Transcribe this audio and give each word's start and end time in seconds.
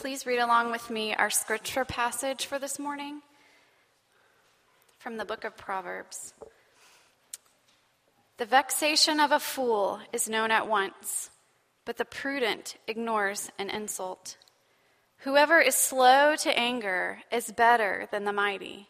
please 0.00 0.24
read 0.24 0.38
along 0.38 0.70
with 0.70 0.88
me 0.88 1.14
our 1.14 1.28
scripture 1.28 1.84
passage 1.84 2.46
for 2.46 2.58
this 2.58 2.78
morning 2.78 3.20
from 4.98 5.18
the 5.18 5.26
book 5.26 5.44
of 5.44 5.58
Proverbs. 5.58 6.32
The 8.38 8.46
vexation 8.46 9.20
of 9.20 9.30
a 9.30 9.38
fool 9.38 10.00
is 10.10 10.26
known 10.26 10.50
at 10.50 10.66
once, 10.66 11.28
but 11.84 11.98
the 11.98 12.06
prudent 12.06 12.78
ignores 12.88 13.50
an 13.58 13.68
insult. 13.68 14.38
Whoever 15.18 15.60
is 15.60 15.74
slow 15.74 16.34
to 16.34 16.58
anger 16.58 17.18
is 17.30 17.52
better 17.52 18.08
than 18.10 18.24
the 18.24 18.32
mighty, 18.32 18.88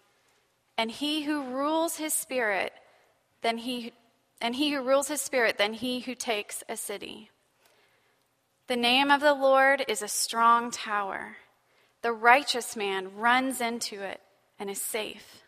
and 0.78 0.92
he 0.92 1.22
who 1.22 1.42
rules 1.42 1.96
his 1.96 2.14
spirit 2.14 2.72
than 3.42 3.58
he 3.58 3.92
and 4.40 4.54
he 4.54 4.70
who 4.70 4.80
rules 4.80 5.08
his 5.08 5.20
spirit 5.20 5.58
than 5.58 5.72
he 5.72 5.98
who 5.98 6.14
takes 6.14 6.62
a 6.68 6.76
city. 6.76 7.30
The 8.70 8.76
name 8.76 9.10
of 9.10 9.20
the 9.20 9.34
Lord 9.34 9.84
is 9.88 10.00
a 10.00 10.06
strong 10.06 10.70
tower. 10.70 11.38
The 12.02 12.12
righteous 12.12 12.76
man 12.76 13.16
runs 13.16 13.60
into 13.60 14.00
it 14.00 14.20
and 14.60 14.70
is 14.70 14.80
safe. 14.80 15.42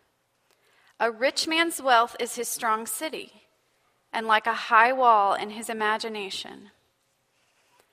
A 0.99 1.09
rich 1.09 1.47
man's 1.47 1.81
wealth 1.81 2.17
is 2.19 2.35
his 2.35 2.49
strong 2.49 2.85
city, 2.85 3.45
and 4.13 4.27
like 4.27 4.49
a 4.49 4.67
high 4.73 4.93
wall 4.93 5.35
in 5.35 5.51
his 5.51 5.71
imagination. 5.71 6.73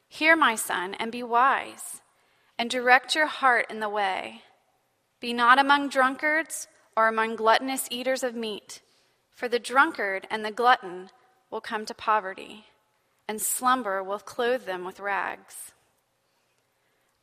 Hear, 0.07 0.35
my 0.35 0.55
son, 0.55 0.95
and 0.95 1.12
be 1.12 1.21
wise, 1.21 2.02
and 2.57 2.68
direct 2.68 3.13
your 3.13 3.27
heart 3.27 3.68
in 3.70 3.82
the 3.82 3.88
way. 3.88 4.41
Be 5.20 5.32
not 5.32 5.59
among 5.59 5.90
drunkards 5.90 6.68
or 6.98 7.07
among 7.07 7.35
gluttonous 7.35 7.88
eaters 7.91 8.23
of 8.23 8.34
meat, 8.34 8.82
for 9.30 9.48
the 9.48 9.59
drunkard 9.59 10.26
and 10.32 10.43
the 10.43 10.49
glutton 10.49 11.12
will 11.52 11.62
come 11.62 11.85
to 11.85 11.93
poverty 11.93 12.66
and 13.30 13.40
slumber 13.40 14.02
will 14.02 14.18
clothe 14.18 14.66
them 14.66 14.84
with 14.84 15.00
rags. 15.00 15.72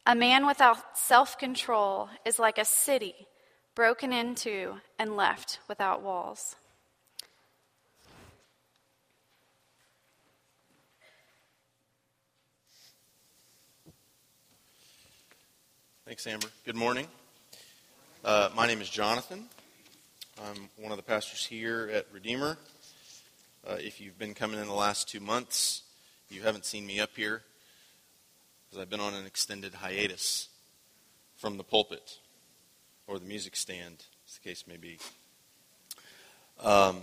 A 0.06 0.14
man 0.14 0.46
without 0.46 0.96
self 0.96 1.36
control 1.36 2.08
is 2.24 2.38
like 2.38 2.58
a 2.58 2.64
city 2.64 3.26
broken 3.74 4.12
into 4.12 4.76
and 5.00 5.16
left 5.16 5.58
without 5.68 6.04
walls. 6.04 6.54
Thanks, 16.06 16.24
Amber. 16.28 16.46
Good 16.64 16.76
morning. 16.76 17.08
Uh, 18.24 18.50
my 18.54 18.68
name 18.68 18.80
is 18.80 18.88
Jonathan. 18.88 19.46
I'm 20.40 20.68
one 20.76 20.92
of 20.92 20.98
the 20.98 21.02
pastors 21.02 21.44
here 21.44 21.90
at 21.92 22.06
Redeemer. 22.12 22.56
Uh, 23.68 23.74
if 23.80 24.00
you've 24.00 24.16
been 24.16 24.34
coming 24.34 24.60
in 24.60 24.68
the 24.68 24.72
last 24.72 25.08
two 25.08 25.18
months, 25.18 25.82
you 26.28 26.42
haven't 26.42 26.64
seen 26.64 26.86
me 26.86 27.00
up 27.00 27.10
here 27.14 27.42
because 28.68 28.82
I've 28.82 28.90
been 28.90 29.00
on 29.00 29.14
an 29.14 29.26
extended 29.26 29.74
hiatus 29.74 30.48
from 31.36 31.56
the 31.56 31.64
pulpit 31.64 32.18
or 33.06 33.18
the 33.18 33.26
music 33.26 33.54
stand, 33.54 34.04
as 34.26 34.34
the 34.34 34.48
case 34.48 34.64
may 34.66 34.76
be. 34.76 34.98
Um, 36.60 37.00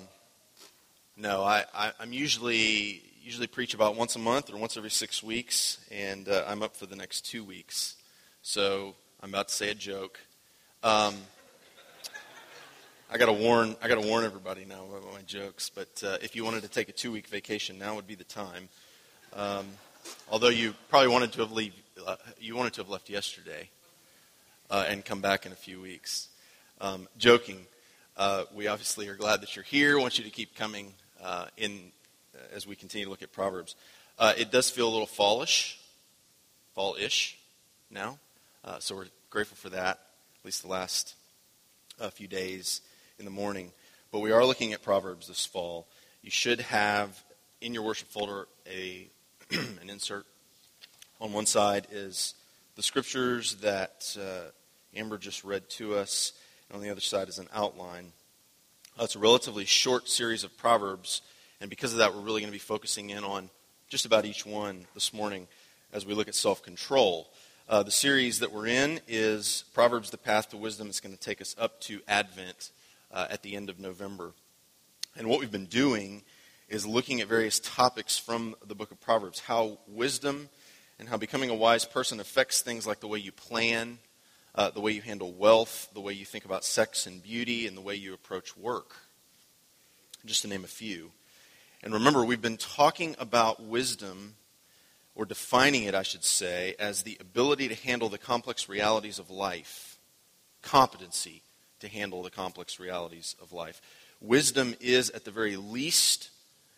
no, 1.15 1.43
I, 1.43 1.63
am 1.99 2.11
usually 2.11 3.01
usually 3.23 3.47
preach 3.47 3.73
about 3.73 3.95
once 3.95 4.15
a 4.15 4.19
month 4.19 4.51
or 4.51 4.57
once 4.57 4.75
every 4.75 4.89
six 4.89 5.23
weeks, 5.23 5.77
and 5.91 6.27
uh, 6.27 6.43
I'm 6.47 6.61
up 6.61 6.75
for 6.75 6.85
the 6.85 6.95
next 6.95 7.21
two 7.21 7.43
weeks. 7.43 7.95
So 8.41 8.95
I'm 9.21 9.29
about 9.29 9.47
to 9.47 9.53
say 9.53 9.69
a 9.69 9.75
joke. 9.75 10.19
Um, 10.83 11.15
I 13.09 13.17
got 13.17 13.27
to 13.27 13.33
warn 13.33 13.75
I 13.81 13.87
got 13.87 14.01
to 14.01 14.07
warn 14.07 14.25
everybody 14.25 14.65
now 14.65 14.83
about 14.89 15.13
my 15.13 15.21
jokes. 15.21 15.69
But 15.69 16.03
uh, 16.05 16.17
if 16.21 16.35
you 16.35 16.43
wanted 16.43 16.63
to 16.63 16.69
take 16.69 16.89
a 16.89 16.91
two 16.91 17.11
week 17.11 17.27
vacation, 17.27 17.77
now 17.77 17.95
would 17.95 18.07
be 18.07 18.15
the 18.15 18.23
time. 18.23 18.67
Um, 19.35 19.65
although 20.29 20.49
you 20.49 20.75
probably 20.89 21.07
wanted 21.07 21.31
to 21.33 21.41
have 21.41 21.51
leave, 21.51 21.73
uh, 22.05 22.17
you 22.39 22.55
wanted 22.55 22.73
to 22.73 22.81
have 22.81 22.89
left 22.89 23.09
yesterday 23.09 23.67
uh, 24.69 24.85
and 24.87 25.03
come 25.03 25.21
back 25.21 25.47
in 25.47 25.51
a 25.51 25.55
few 25.55 25.81
weeks. 25.81 26.27
Um, 26.79 27.07
joking, 27.17 27.65
uh, 28.15 28.43
we 28.53 28.67
obviously 28.67 29.07
are 29.07 29.15
glad 29.15 29.41
that 29.41 29.55
you're 29.55 29.63
here. 29.63 29.97
want 29.97 30.19
you 30.19 30.23
to 30.23 30.29
keep 30.29 30.55
coming 30.55 30.93
uh, 31.23 31.45
in 31.57 31.91
uh, 32.35 32.55
as 32.55 32.67
we 32.67 32.75
continue 32.75 33.05
to 33.05 33.09
look 33.09 33.23
at 33.23 33.31
Proverbs. 33.31 33.75
Uh, 34.19 34.33
it 34.37 34.51
does 34.51 34.69
feel 34.69 34.87
a 34.87 34.91
little 34.91 35.07
fallish, 35.07 35.79
fall-ish 36.75 37.39
now, 37.89 38.19
so 38.77 38.95
we're 38.95 39.07
grateful 39.31 39.57
for 39.57 39.69
that. 39.69 39.99
At 40.39 40.45
least 40.45 40.61
the 40.61 40.67
last 40.67 41.15
few 42.11 42.27
days 42.27 42.81
in 43.17 43.25
the 43.25 43.31
morning. 43.31 43.71
But 44.11 44.19
we 44.19 44.31
are 44.31 44.45
looking 44.45 44.73
at 44.73 44.83
Proverbs 44.83 45.27
this 45.27 45.43
fall. 45.43 45.87
You 46.21 46.29
should 46.29 46.61
have 46.61 47.23
in 47.61 47.73
your 47.73 47.83
worship 47.83 48.09
folder 48.09 48.47
a 48.67 49.07
an 49.81 49.89
insert. 49.89 50.25
On 51.21 51.31
one 51.31 51.45
side 51.45 51.85
is 51.91 52.33
the 52.75 52.81
scriptures 52.81 53.55
that 53.57 54.17
uh, 54.19 54.49
Amber 54.95 55.19
just 55.19 55.43
read 55.43 55.69
to 55.71 55.93
us, 55.95 56.33
and 56.67 56.77
on 56.77 56.83
the 56.83 56.89
other 56.89 57.01
side 57.01 57.29
is 57.29 57.37
an 57.37 57.47
outline. 57.53 58.13
Uh, 58.99 59.03
it's 59.03 59.15
a 59.15 59.19
relatively 59.19 59.65
short 59.65 60.09
series 60.09 60.43
of 60.43 60.57
Proverbs, 60.57 61.21
and 61.61 61.69
because 61.69 61.91
of 61.91 61.99
that, 61.99 62.15
we're 62.15 62.21
really 62.21 62.41
going 62.41 62.51
to 62.51 62.55
be 62.55 62.57
focusing 62.57 63.11
in 63.11 63.23
on 63.23 63.51
just 63.89 64.05
about 64.05 64.25
each 64.25 64.43
one 64.43 64.87
this 64.95 65.13
morning 65.13 65.47
as 65.91 66.03
we 66.03 66.15
look 66.15 66.27
at 66.27 66.35
self 66.35 66.63
control. 66.63 67.29
Uh, 67.69 67.83
the 67.83 67.91
series 67.91 68.39
that 68.39 68.51
we're 68.51 68.67
in 68.67 68.99
is 69.07 69.65
Proverbs, 69.75 70.09
the 70.09 70.17
Path 70.17 70.49
to 70.49 70.57
Wisdom. 70.57 70.87
It's 70.87 70.99
going 70.99 71.15
to 71.15 71.21
take 71.21 71.41
us 71.41 71.55
up 71.59 71.79
to 71.81 72.01
Advent 72.07 72.71
uh, 73.11 73.27
at 73.29 73.43
the 73.43 73.55
end 73.55 73.69
of 73.69 73.79
November. 73.79 74.31
And 75.15 75.27
what 75.27 75.39
we've 75.39 75.51
been 75.51 75.67
doing 75.67 76.23
is 76.69 76.85
looking 76.85 77.21
at 77.21 77.27
various 77.27 77.59
topics 77.59 78.17
from 78.17 78.55
the 78.65 78.75
book 78.75 78.91
of 78.91 78.99
Proverbs 78.99 79.39
how 79.39 79.79
wisdom 79.87 80.49
and 80.99 81.09
how 81.09 81.17
becoming 81.17 81.49
a 81.49 81.55
wise 81.55 81.85
person 81.85 82.19
affects 82.19 82.61
things 82.61 82.87
like 82.87 82.99
the 82.99 83.07
way 83.07 83.19
you 83.19 83.31
plan, 83.31 83.99
uh, 84.55 84.69
the 84.69 84.81
way 84.81 84.91
you 84.91 85.01
handle 85.01 85.33
wealth, 85.33 85.89
the 85.93 86.01
way 86.01 86.13
you 86.13 86.25
think 86.25 86.45
about 86.45 86.63
sex 86.63 87.05
and 87.07 87.21
beauty, 87.21 87.67
and 87.67 87.75
the 87.75 87.81
way 87.81 87.95
you 87.95 88.13
approach 88.13 88.55
work. 88.55 88.95
Just 90.25 90.43
to 90.43 90.47
name 90.47 90.63
a 90.63 90.67
few. 90.67 91.11
And 91.83 91.93
remember, 91.93 92.23
we've 92.23 92.41
been 92.41 92.57
talking 92.57 93.15
about 93.19 93.61
wisdom, 93.61 94.35
or 95.15 95.25
defining 95.25 95.83
it, 95.83 95.93
I 95.93 96.03
should 96.03 96.23
say, 96.23 96.75
as 96.79 97.03
the 97.03 97.17
ability 97.19 97.67
to 97.67 97.75
handle 97.75 98.09
the 98.09 98.17
complex 98.17 98.69
realities 98.69 99.19
of 99.19 99.29
life, 99.29 99.97
competency 100.61 101.41
to 101.81 101.89
handle 101.89 102.23
the 102.23 102.31
complex 102.31 102.79
realities 102.79 103.35
of 103.41 103.51
life. 103.51 103.81
Wisdom 104.21 104.75
is, 104.79 105.09
at 105.09 105.25
the 105.25 105.31
very 105.31 105.57
least, 105.57 106.29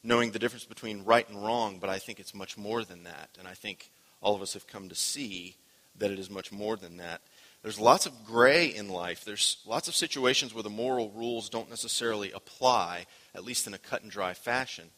knowing 0.06 0.32
the 0.32 0.40
difference 0.40 0.66
between 0.66 1.04
right 1.04 1.28
and 1.28 1.44
wrong, 1.44 1.80
but 1.80 1.90
I 1.90 1.98
think 1.98 2.20
it's 2.20 2.36
much 2.36 2.58
more 2.58 2.84
than 2.84 3.04
that. 3.04 3.30
And 3.40 3.48
I 3.48 3.56
think 3.56 3.90
all 4.22 4.36
of 4.36 4.42
us 4.42 4.54
have 4.54 4.68
come 4.68 4.88
to 4.90 4.96
see 4.96 5.56
that 5.98 6.12
it 6.12 6.20
is 6.20 6.30
much 6.30 6.52
more 6.52 6.76
than 6.76 6.98
that. 6.98 7.22
There's 7.64 7.80
lots 7.80 8.06
of 8.06 8.26
gray 8.26 8.68
in 8.68 8.90
life. 8.90 9.26
There's 9.26 9.58
lots 9.66 9.88
of 9.88 9.96
situations 9.96 10.54
where 10.54 10.62
the 10.62 10.70
moral 10.70 11.10
rules 11.16 11.50
don't 11.50 11.70
necessarily 11.70 12.32
apply, 12.32 13.08
at 13.34 13.44
least 13.44 13.66
in 13.66 13.74
a 13.74 13.80
cut 13.80 14.04
and 14.04 14.12
dry 14.12 14.36
fashion. 14.36 14.90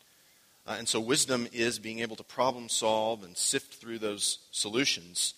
Uh, 0.68 0.76
and 0.78 0.88
so, 0.88 1.00
wisdom 1.00 1.48
is 1.54 1.80
being 1.80 2.00
able 2.00 2.18
to 2.18 2.24
problem 2.24 2.68
solve 2.68 3.24
and 3.24 3.38
sift 3.38 3.76
through 3.76 4.00
those 4.00 4.40
solutions, 4.52 5.34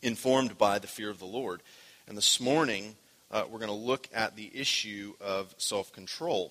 informed 0.00 0.56
by 0.56 0.78
the 0.78 0.86
fear 0.86 1.10
of 1.10 1.18
the 1.18 1.26
Lord. 1.26 1.60
And 2.06 2.16
this 2.16 2.40
morning, 2.40 2.96
uh, 3.30 3.44
we're 3.50 3.58
going 3.58 3.68
to 3.68 3.74
look 3.74 4.08
at 4.14 4.36
the 4.36 4.50
issue 4.54 5.12
of 5.20 5.54
self 5.58 5.92
control. 5.92 6.50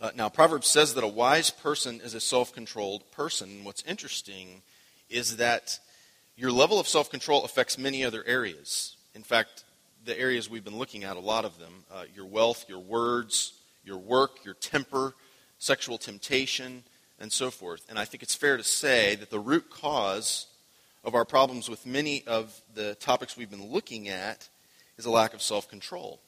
Uh, 0.00 0.10
now, 0.16 0.30
Proverbs 0.30 0.66
says 0.66 0.94
that 0.94 1.04
a 1.04 1.08
wise 1.08 1.50
person 1.50 2.00
is 2.02 2.14
a 2.14 2.20
self 2.20 2.54
controlled 2.54 3.10
person. 3.10 3.64
What's 3.64 3.82
interesting 3.82 4.62
is 5.10 5.36
that 5.36 5.78
your 6.36 6.50
level 6.50 6.80
of 6.80 6.88
self 6.88 7.10
control 7.10 7.44
affects 7.44 7.76
many 7.76 8.02
other 8.02 8.24
areas. 8.26 8.96
In 9.14 9.22
fact, 9.22 9.64
the 10.06 10.18
areas 10.18 10.48
we've 10.48 10.64
been 10.64 10.78
looking 10.78 11.04
at, 11.04 11.18
a 11.18 11.20
lot 11.20 11.44
of 11.44 11.58
them 11.58 11.84
uh, 11.92 12.04
your 12.14 12.24
wealth, 12.24 12.64
your 12.66 12.78
words, 12.78 13.52
your 13.84 13.98
work, 13.98 14.42
your 14.42 14.54
temper, 14.54 15.14
sexual 15.58 15.98
temptation, 15.98 16.82
and 17.18 17.30
so 17.30 17.50
forth. 17.50 17.84
And 17.90 17.98
I 17.98 18.06
think 18.06 18.22
it's 18.22 18.34
fair 18.34 18.56
to 18.56 18.64
say 18.64 19.16
that 19.16 19.28
the 19.28 19.38
root 19.38 19.68
cause 19.68 20.46
of 21.04 21.14
our 21.14 21.26
problems 21.26 21.68
with 21.68 21.84
many 21.84 22.24
of 22.26 22.58
the 22.74 22.94
topics 22.94 23.36
we've 23.36 23.50
been 23.50 23.70
looking 23.70 24.08
at 24.08 24.48
is 24.96 25.04
a 25.04 25.10
lack 25.10 25.34
of 25.34 25.42
self 25.42 25.68
control. 25.68 26.20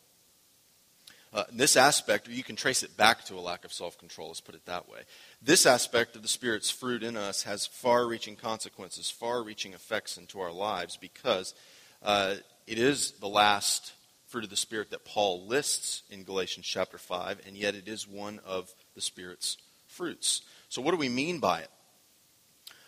Uh, 1.33 1.45
this 1.51 1.77
aspect, 1.77 2.29
you 2.29 2.45
can 2.45 2.57
trace 2.57 2.83
it 2.83 2.95
back 2.97 3.25
to 3.25 3.35
a 3.35 3.41
lack 3.41 3.65
of 3.65 3.73
self 3.73 3.97
control, 3.99 4.29
let's 4.29 4.41
put 4.41 4.55
it 4.55 4.67
that 4.67 4.89
way. 4.89 5.01
This 5.41 5.65
aspect 5.65 6.15
of 6.15 6.23
the 6.23 6.29
Spirit's 6.29 6.71
fruit 6.71 7.03
in 7.03 7.17
us 7.17 7.45
has 7.45 7.67
far 7.67 8.07
reaching 8.07 8.37
consequences, 8.37 9.11
far 9.11 9.43
reaching 9.43 9.73
effects 9.73 10.19
into 10.19 10.41
our 10.41 10.53
lives 10.53 10.99
because 10.99 11.55
uh, 12.03 12.35
it 12.67 12.79
is 12.79 13.13
the 13.13 13.29
last 13.29 13.95
fruit 14.29 14.45
of 14.45 14.51
the 14.51 14.57
Spirit 14.57 14.91
that 14.91 15.07
Paul 15.07 15.47
lists 15.47 16.03
in 16.11 16.25
Galatians 16.25 16.67
chapter 16.67 16.99
5, 16.99 17.41
and 17.47 17.57
yet 17.57 17.75
it 17.75 17.89
is 17.89 18.07
one 18.07 18.39
of 18.45 18.71
the 18.95 19.01
Spirit's 19.01 19.57
fruits. 19.87 20.43
So, 20.69 20.83
what 20.83 20.91
do 20.91 20.99
we 20.99 21.09
mean 21.09 21.39
by 21.39 21.61
it? 21.61 21.71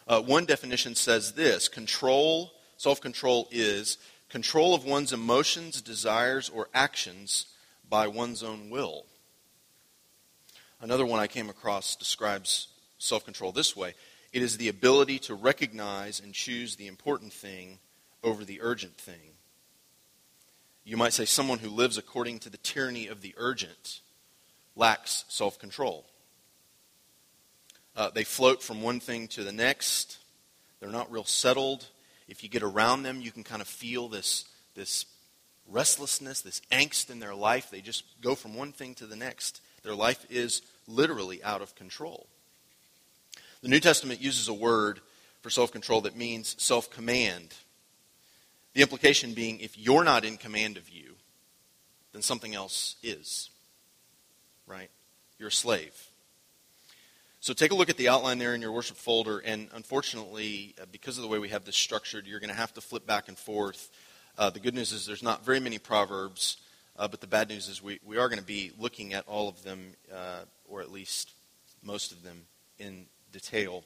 Uh, 0.06 0.20
one 0.20 0.44
definition 0.44 0.94
says 0.94 1.32
this 1.32 1.68
control, 1.68 2.52
self 2.76 3.00
control 3.00 3.48
is 3.50 3.96
control 4.28 4.74
of 4.74 4.84
one's 4.84 5.14
emotions, 5.14 5.80
desires, 5.80 6.50
or 6.50 6.68
actions 6.74 7.46
by 7.94 8.08
one's 8.08 8.42
own 8.42 8.70
will. 8.70 9.06
Another 10.80 11.06
one 11.06 11.20
I 11.20 11.28
came 11.28 11.48
across 11.48 11.94
describes 11.94 12.66
self 12.98 13.24
control 13.24 13.52
this 13.52 13.76
way 13.76 13.94
it 14.32 14.42
is 14.42 14.56
the 14.56 14.66
ability 14.66 15.20
to 15.20 15.34
recognize 15.36 16.18
and 16.18 16.34
choose 16.34 16.74
the 16.74 16.88
important 16.88 17.32
thing 17.32 17.78
over 18.24 18.44
the 18.44 18.60
urgent 18.62 18.96
thing. 18.96 19.36
You 20.82 20.96
might 20.96 21.12
say 21.12 21.24
someone 21.24 21.60
who 21.60 21.68
lives 21.68 21.96
according 21.96 22.40
to 22.40 22.50
the 22.50 22.56
tyranny 22.56 23.06
of 23.06 23.20
the 23.20 23.32
urgent 23.36 24.00
lacks 24.74 25.24
self 25.28 25.60
control. 25.60 26.04
Uh, 27.94 28.10
they 28.10 28.24
float 28.24 28.60
from 28.60 28.82
one 28.82 28.98
thing 28.98 29.28
to 29.28 29.44
the 29.44 29.52
next. 29.52 30.18
They're 30.80 30.90
not 30.90 31.12
real 31.12 31.22
settled. 31.22 31.86
If 32.26 32.42
you 32.42 32.48
get 32.48 32.64
around 32.64 33.04
them, 33.04 33.20
you 33.20 33.30
can 33.30 33.44
kind 33.44 33.62
of 33.62 33.68
feel 33.68 34.08
this, 34.08 34.46
this 34.74 35.06
restlessness, 35.68 36.40
this 36.40 36.60
angst 36.70 37.10
in 37.10 37.20
their 37.20 37.34
life. 37.34 37.70
They 37.70 37.80
just 37.80 38.04
go 38.20 38.34
from 38.34 38.54
one 38.54 38.72
thing 38.72 38.94
to 38.96 39.06
the 39.06 39.16
next. 39.16 39.60
Their 39.82 39.94
life 39.94 40.24
is 40.30 40.62
literally 40.86 41.42
out 41.42 41.62
of 41.62 41.74
control. 41.74 42.26
The 43.62 43.68
New 43.68 43.80
Testament 43.80 44.20
uses 44.20 44.48
a 44.48 44.54
word 44.54 45.00
for 45.42 45.50
self 45.50 45.72
control 45.72 46.02
that 46.02 46.16
means 46.16 46.54
self 46.62 46.90
command. 46.90 47.54
The 48.74 48.82
implication 48.82 49.34
being 49.34 49.60
if 49.60 49.78
you're 49.78 50.04
not 50.04 50.24
in 50.24 50.36
command 50.36 50.76
of 50.76 50.88
you, 50.88 51.14
then 52.12 52.22
something 52.22 52.54
else 52.54 52.96
is. 53.02 53.50
Right? 54.66 54.90
You're 55.38 55.48
a 55.48 55.52
slave. 55.52 55.92
So 57.40 57.52
take 57.52 57.72
a 57.72 57.74
look 57.74 57.90
at 57.90 57.98
the 57.98 58.08
outline 58.08 58.38
there 58.38 58.54
in 58.54 58.62
your 58.62 58.72
worship 58.72 58.96
folder, 58.96 59.38
and 59.38 59.68
unfortunately, 59.74 60.74
uh, 60.80 60.86
because 60.90 61.18
of 61.18 61.22
the 61.22 61.28
way 61.28 61.38
we 61.38 61.50
have 61.50 61.66
this 61.66 61.76
structured, 61.76 62.26
you're 62.26 62.40
going 62.40 62.48
to 62.48 62.56
have 62.56 62.72
to 62.72 62.80
flip 62.80 63.06
back 63.06 63.28
and 63.28 63.36
forth. 63.36 63.90
Uh, 64.36 64.50
the 64.50 64.58
good 64.58 64.74
news 64.74 64.90
is 64.90 65.06
there's 65.06 65.22
not 65.22 65.44
very 65.44 65.60
many 65.60 65.78
proverbs, 65.78 66.56
uh, 66.96 67.06
but 67.06 67.20
the 67.20 67.26
bad 67.26 67.48
news 67.48 67.68
is 67.68 67.80
we, 67.80 68.00
we 68.04 68.18
are 68.18 68.28
going 68.28 68.40
to 68.40 68.44
be 68.44 68.72
looking 68.78 69.14
at 69.14 69.24
all 69.28 69.48
of 69.48 69.62
them, 69.62 69.92
uh, 70.12 70.40
or 70.68 70.80
at 70.80 70.90
least 70.90 71.30
most 71.84 72.10
of 72.10 72.24
them, 72.24 72.42
in 72.80 73.06
detail. 73.30 73.84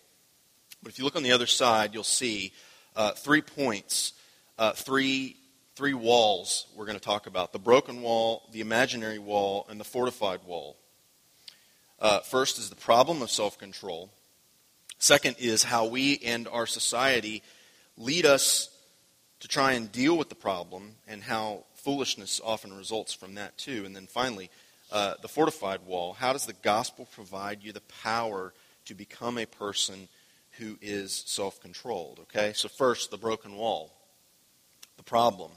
But 0.82 0.90
if 0.90 0.98
you 0.98 1.04
look 1.04 1.16
on 1.16 1.22
the 1.22 1.32
other 1.32 1.46
side, 1.46 1.92
you'll 1.92 2.02
see 2.02 2.52
uh, 2.96 3.10
three 3.12 3.42
points, 3.42 4.14
uh, 4.58 4.72
three 4.72 5.36
three 5.76 5.94
walls 5.94 6.66
we're 6.74 6.86
going 6.86 6.98
to 6.98 7.04
talk 7.04 7.26
about: 7.26 7.52
the 7.52 7.58
broken 7.58 8.00
wall, 8.00 8.48
the 8.52 8.62
imaginary 8.62 9.18
wall, 9.18 9.66
and 9.68 9.78
the 9.78 9.84
fortified 9.84 10.40
wall. 10.46 10.78
Uh, 12.00 12.20
first 12.20 12.58
is 12.58 12.70
the 12.70 12.76
problem 12.76 13.20
of 13.20 13.30
self 13.30 13.58
control. 13.58 14.10
Second 14.98 15.36
is 15.38 15.62
how 15.62 15.84
we 15.84 16.18
and 16.24 16.48
our 16.48 16.66
society 16.66 17.42
lead 17.98 18.24
us 18.24 18.70
to 19.40 19.48
try 19.48 19.72
and 19.72 19.90
deal 19.92 20.16
with 20.16 20.28
the 20.28 20.34
problem 20.34 20.96
and 21.06 21.22
how 21.22 21.64
foolishness 21.74 22.40
often 22.44 22.76
results 22.76 23.12
from 23.12 23.34
that 23.34 23.56
too. 23.56 23.84
And 23.84 23.94
then 23.94 24.06
finally, 24.06 24.50
uh, 24.90 25.14
the 25.22 25.28
fortified 25.28 25.80
wall. 25.86 26.14
How 26.14 26.32
does 26.32 26.46
the 26.46 26.54
gospel 26.54 27.06
provide 27.12 27.62
you 27.62 27.72
the 27.72 27.82
power 28.02 28.52
to 28.86 28.94
become 28.94 29.38
a 29.38 29.46
person 29.46 30.08
who 30.52 30.78
is 30.80 31.24
self 31.26 31.60
controlled? 31.60 32.20
Okay, 32.22 32.52
so 32.54 32.68
first, 32.68 33.10
the 33.10 33.18
broken 33.18 33.56
wall, 33.56 33.92
the 34.96 35.02
problem. 35.02 35.52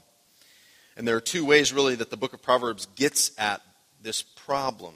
And 0.96 1.08
there 1.08 1.16
are 1.16 1.22
two 1.22 1.44
ways 1.44 1.72
really 1.72 1.94
that 1.94 2.10
the 2.10 2.16
book 2.16 2.34
of 2.34 2.42
Proverbs 2.42 2.86
gets 2.94 3.32
at 3.38 3.62
this 4.02 4.22
problem 4.22 4.94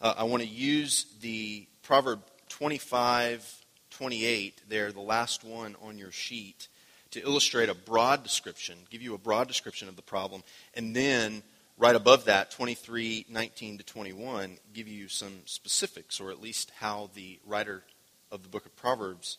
uh, 0.00 0.14
I 0.16 0.24
want 0.24 0.44
to 0.44 0.48
use 0.48 1.06
the 1.20 1.66
Proverb 1.82 2.20
25, 2.50 3.64
28 3.90 4.62
there, 4.68 4.92
the 4.92 5.00
last 5.00 5.42
one 5.42 5.74
on 5.82 5.98
your 5.98 6.12
sheet, 6.12 6.68
to 7.12 7.20
illustrate 7.20 7.68
a 7.68 7.74
broad 7.74 8.22
description, 8.22 8.76
give 8.90 9.02
you 9.02 9.14
a 9.14 9.18
broad 9.18 9.48
description 9.48 9.88
of 9.88 9.96
the 9.96 10.02
problem, 10.02 10.42
and 10.74 10.94
then 10.94 11.42
right 11.78 11.96
above 11.96 12.26
that, 12.26 12.50
23, 12.50 13.26
19 13.28 13.78
to 13.78 13.84
21, 13.84 14.58
give 14.74 14.88
you 14.88 15.08
some 15.08 15.40
specifics, 15.44 16.20
or 16.20 16.30
at 16.30 16.40
least 16.40 16.72
how 16.78 17.10
the 17.14 17.38
writer 17.46 17.82
of 18.30 18.42
the 18.42 18.48
book 18.48 18.66
of 18.66 18.76
Proverbs 18.76 19.38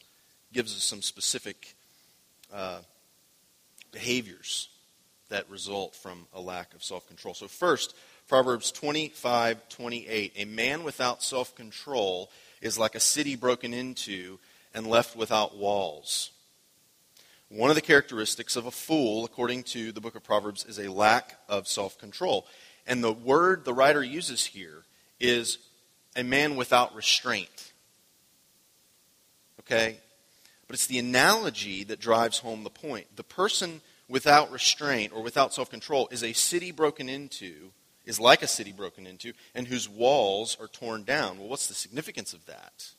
gives 0.53 0.75
us 0.75 0.83
some 0.83 1.01
specific 1.01 1.75
uh, 2.53 2.79
behaviors 3.91 4.69
that 5.29 5.49
result 5.49 5.95
from 5.95 6.25
a 6.33 6.41
lack 6.41 6.73
of 6.73 6.83
self 6.83 7.07
control. 7.07 7.33
So, 7.33 7.47
first, 7.47 7.95
Proverbs 8.27 8.71
25, 8.71 9.69
28. 9.69 10.33
A 10.35 10.45
man 10.45 10.83
without 10.83 11.21
self 11.21 11.55
control 11.55 12.31
is 12.61 12.77
like 12.77 12.95
a 12.95 12.99
city 12.99 13.35
broken 13.35 13.73
into 13.73 14.39
and 14.73 14.87
left 14.87 15.15
without 15.15 15.57
walls. 15.57 16.31
One 17.49 17.71
of 17.71 17.75
the 17.75 17.81
characteristics 17.81 18.55
of 18.55 18.67
a 18.67 18.71
fool, 18.71 19.25
according 19.25 19.63
to 19.63 19.91
the 19.91 19.99
book 19.99 20.13
of 20.13 20.23
Proverbs, 20.23 20.65
is 20.65 20.77
a 20.77 20.91
lack 20.91 21.39
of 21.49 21.67
self 21.67 21.97
control. 21.97 22.45
And 22.85 23.03
the 23.03 23.11
word 23.11 23.65
the 23.65 23.73
writer 23.73 24.03
uses 24.03 24.45
here 24.45 24.83
is 25.19 25.57
a 26.15 26.23
man 26.23 26.55
without 26.55 26.93
restraint. 26.95 27.73
Okay? 29.61 29.97
But 30.67 30.75
it's 30.75 30.85
the 30.85 30.99
analogy 30.99 31.83
that 31.85 31.99
drives 31.99 32.37
home 32.37 32.63
the 32.63 32.69
point. 32.69 33.15
The 33.15 33.23
person 33.23 33.81
without 34.07 34.51
restraint 34.51 35.11
or 35.11 35.23
without 35.23 35.51
self 35.51 35.71
control 35.71 36.07
is 36.11 36.23
a 36.23 36.33
city 36.33 36.71
broken 36.71 37.09
into 37.09 37.71
is 38.05 38.19
like 38.19 38.43
a 38.43 38.47
city 38.47 38.71
broken 38.71 39.07
into 39.07 39.33
and 39.55 39.67
whose 39.67 39.89
walls 39.89 40.55
are 40.59 40.67
torn 40.67 41.03
down. 41.03 41.39
Well, 41.39 41.47
what's 41.47 41.67
the 41.67 41.73
significance 41.73 42.33
of 42.33 42.45
that? 42.45 42.91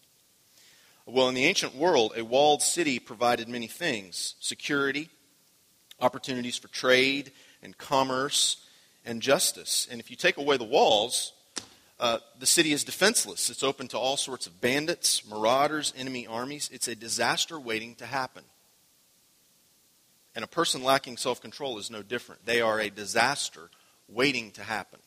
Well, 1.06 1.28
in 1.28 1.34
the 1.34 1.46
ancient 1.46 1.74
world, 1.74 2.12
a 2.16 2.24
walled 2.24 2.62
city 2.62 2.98
provided 2.98 3.48
many 3.48 3.66
things 3.66 4.34
security, 4.40 5.08
opportunities 6.00 6.56
for 6.56 6.68
trade 6.68 7.32
and 7.62 7.76
commerce, 7.76 8.64
and 9.04 9.20
justice. 9.20 9.88
And 9.90 10.00
if 10.00 10.10
you 10.10 10.16
take 10.16 10.36
away 10.36 10.56
the 10.56 10.64
walls, 10.64 11.32
uh, 11.98 12.18
the 12.38 12.46
city 12.46 12.72
is 12.72 12.84
defenseless. 12.84 13.50
It's 13.50 13.62
open 13.62 13.88
to 13.88 13.98
all 13.98 14.16
sorts 14.16 14.46
of 14.46 14.60
bandits, 14.60 15.26
marauders, 15.26 15.92
enemy 15.96 16.26
armies. 16.26 16.70
It's 16.72 16.88
a 16.88 16.94
disaster 16.94 17.58
waiting 17.58 17.94
to 17.96 18.06
happen. 18.06 18.44
And 20.34 20.44
a 20.44 20.48
person 20.48 20.82
lacking 20.82 21.16
self 21.16 21.40
control 21.40 21.78
is 21.78 21.90
no 21.90 22.02
different. 22.02 22.46
They 22.46 22.60
are 22.60 22.80
a 22.80 22.88
disaster 22.88 23.68
waiting 24.08 24.50
to 24.52 24.62
happen. 24.62 25.00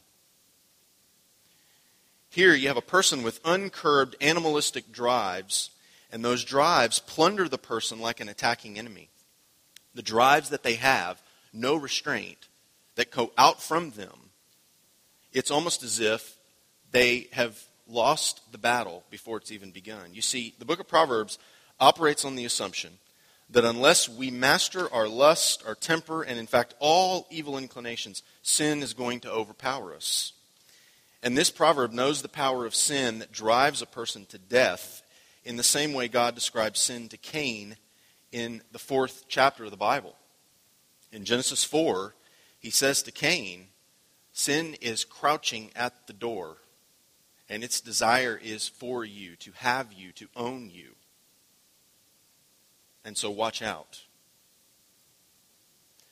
Here 2.29 2.53
you 2.53 2.67
have 2.67 2.77
a 2.77 2.81
person 2.81 3.23
with 3.23 3.39
uncurbed 3.45 4.15
animalistic 4.19 4.91
drives, 4.91 5.69
and 6.13 6.23
those 6.23 6.45
drives 6.45 6.99
plunder 6.99 7.49
the 7.49 7.57
person 7.57 7.99
like 7.99 8.19
an 8.19 8.29
attacking 8.29 8.77
enemy. 8.77 9.09
The 9.95 10.03
drives 10.03 10.49
that 10.49 10.61
they 10.61 10.75
have, 10.75 11.21
no 11.51 11.75
restraint, 11.75 12.47
that 12.95 13.09
go 13.09 13.31
out 13.35 13.61
from 13.61 13.89
them, 13.91 14.29
it's 15.33 15.49
almost 15.49 15.81
as 15.81 15.99
if 15.99 16.37
they 16.91 17.27
have 17.31 17.59
lost 17.87 18.41
the 18.51 18.59
battle 18.59 19.03
before 19.09 19.37
it's 19.37 19.51
even 19.51 19.71
begun. 19.71 20.13
You 20.13 20.21
see, 20.21 20.53
the 20.59 20.65
book 20.65 20.79
of 20.79 20.87
Proverbs 20.87 21.39
operates 21.79 22.23
on 22.23 22.35
the 22.35 22.45
assumption 22.45 22.99
that 23.49 23.65
unless 23.65 24.07
we 24.07 24.29
master 24.29 24.93
our 24.93 25.07
lust, 25.07 25.63
our 25.65 25.75
temper, 25.75 26.21
and 26.21 26.37
in 26.37 26.45
fact 26.45 26.75
all 26.79 27.25
evil 27.31 27.57
inclinations, 27.57 28.21
sin 28.43 28.83
is 28.83 28.93
going 28.93 29.19
to 29.21 29.31
overpower 29.31 29.95
us. 29.95 30.33
And 31.23 31.35
this 31.35 31.49
proverb 31.49 31.91
knows 31.91 32.21
the 32.21 32.29
power 32.29 32.67
of 32.67 32.75
sin 32.75 33.19
that 33.19 33.31
drives 33.31 33.81
a 33.81 33.87
person 33.87 34.25
to 34.27 34.37
death 34.37 35.02
in 35.45 35.55
the 35.57 35.63
same 35.63 35.93
way 35.93 36.07
God 36.07 36.35
describes 36.35 36.79
sin 36.79 37.09
to 37.09 37.17
Cain 37.17 37.77
in 38.31 38.61
the 38.71 38.79
fourth 38.79 39.25
chapter 39.27 39.65
of 39.65 39.71
the 39.71 39.77
Bible. 39.77 40.15
In 41.11 41.25
Genesis 41.25 41.63
4, 41.63 42.15
he 42.59 42.69
says 42.69 43.03
to 43.03 43.11
Cain, 43.11 43.67
Sin 44.31 44.75
is 44.81 45.05
crouching 45.05 45.69
at 45.75 46.07
the 46.07 46.13
door, 46.13 46.57
and 47.47 47.63
its 47.63 47.81
desire 47.81 48.39
is 48.41 48.67
for 48.67 49.05
you, 49.05 49.35
to 49.35 49.51
have 49.57 49.93
you, 49.93 50.11
to 50.13 50.27
own 50.35 50.71
you. 50.71 50.95
And 53.05 53.17
so 53.17 53.29
watch 53.29 53.61
out. 53.61 54.01